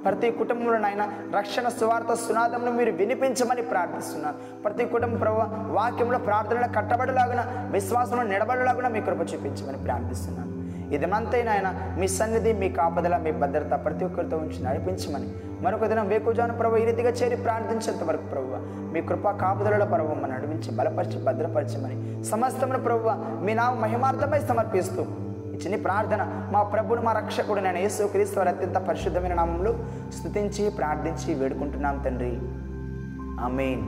ప్రతి 0.05 0.27
కుటుంబంలో 0.31 0.77
నాయన 0.85 1.03
రక్షణ 1.37 1.67
సువార్త 1.79 2.13
సునాదంను 2.25 2.71
మీరు 2.79 2.91
వినిపించమని 3.01 3.63
ప్రార్థిస్తున్నాను. 3.71 4.37
ప్రతి 4.65 4.85
కుటుంబ 4.93 5.15
ప్రభు 5.23 5.39
వాక్యంలో 5.77 6.19
ప్రార్థనలో 6.27 6.69
కట్టబడలాగున 6.77 7.41
విశ్వాసంలో 7.77 8.23
నిలబడలాగున 8.33 8.87
మీ 8.95 9.01
కృప 9.09 9.21
చూపించమని 9.33 9.81
ప్రార్థిస్తున్నాను. 9.87 10.47
ఇదమంతైనా 10.95 11.71
మీ 11.99 12.07
సన్నిధి 12.07 12.51
మీ 12.61 12.67
కాపదల 12.77 13.15
మీ 13.25 13.31
భద్రత 13.41 13.73
ప్రతి 13.85 14.03
ఒక్కరితో 14.05 14.37
ఉంచి 14.43 14.59
నడిపించమని 14.63 15.27
మరొక 15.63 15.87
దినం 15.91 16.07
వేకుజాను 16.07 16.53
ప్రభు 16.53 16.79
ఈ 16.81 16.85
రీతిగా 16.89 17.11
చేరి 17.19 17.37
ప్రార్థించేంత 17.45 18.03
వరకు 18.09 18.25
ప్రభు 18.33 18.59
మీ 18.93 19.01
కృపా 19.09 19.31
కాపుదలలో 19.41 19.85
ప్రభు 19.85 20.15
మన 20.21 20.31
నడిపించి 20.35 20.71
బలపరిచి 20.77 21.17
భద్రపరచమని 21.27 21.97
సమస్తమును 22.31 22.79
ప్రభు 22.79 23.09
మీ 23.45 23.53
నామ 23.53 23.73
మహిమార్థమై 23.85 24.39
సమర్పిస్తూ 24.51 25.03
చిన్న 25.65 25.75
ప్రార్థన. 25.75 26.49
మా 26.51 26.63
ప్రభుని 26.63 27.01
మా 27.01 27.11
రక్షకుడు 27.11 27.59
నేను 27.59 27.77
యేసు 27.77 28.07
క్రీస్తు 28.07 28.37
వారి 28.39 28.49
అత్యంత 28.49 28.75
పరిశుద్ధమైన 28.75 29.33
నామంలో 29.33 29.73
స్థుతించి 30.19 30.69
ప్రార్థించి 30.69 31.33
వేడుకుంటున్నాం 31.33 31.97
తండ్రి. 31.97 32.39
ఆమెన్. 33.43 33.81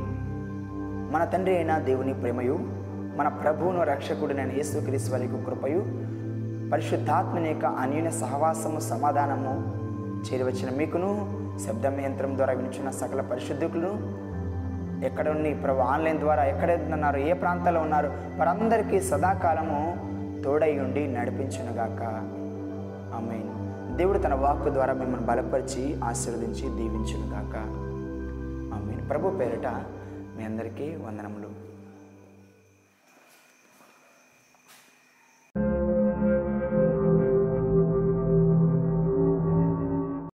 మన 1.14 1.24
తండ్రి 1.24 1.56
అయిన 1.56 1.78
దేవుని 1.78 2.14
ప్రేమయు 2.14 2.60
మన 3.18 3.28
ప్రభువును 3.28 3.84
రక్షకుడు 3.84 4.34
నేను 4.34 4.52
యేసు 4.54 4.80
క్రీస్తు 4.80 5.12
వారికి 5.12 5.34
కృపయు 5.34 5.86
పరిశుద్ధాత్మని 6.70 7.50
యొక్క 7.50 7.66
అన్యూన 7.66 8.10
సహవాసము 8.10 8.80
సమాధానము 8.80 9.74
చేరివచ్చిన 10.22 10.78
మీకును 10.78 11.30
శబ్దం 11.68 12.00
యంత్రం 12.00 12.38
ద్వారా 12.38 12.54
వినిచిన 12.54 12.90
సకల 12.90 13.22
పరిశుద్ధులను 13.22 14.22
ఎక్కడ 15.06 15.30
ఉన్ని 15.30 15.54
ప్రభు 15.54 15.80
ఆన్లైన్ 15.80 16.20
ద్వారా 16.20 16.44
ఎక్కడ 16.44 16.94
ఉన్నారు 16.94 17.18
ఏ 17.18 17.34
ప్రాంతాల్లో 17.34 17.82
ఉన్నారు 17.82 18.08
వారందరికీ 18.38 19.00
సదాకాలము 19.00 20.11
తోడై 20.44 20.80
ఉండి 20.80 21.08
నడిపించునుగాక. 21.08 22.02
ఆమె 23.16 23.44
దేవుడు 23.98 24.18
తన 24.18 24.34
వాక్కు 24.34 24.70
ద్వారా 24.70 24.94
మిమ్మల్ని 24.94 25.28
బలపరిచి 25.28 26.02
ఆశీర్వదించి 26.02 26.62
దీవించునుగాక. 26.62 27.56
ఆమె 28.74 29.08
ప్రభు 29.08 29.30
పేరిట 29.30 29.68
మీ 30.38 30.44
అందరికీ 30.44 30.96
వందనములు. 30.96 31.71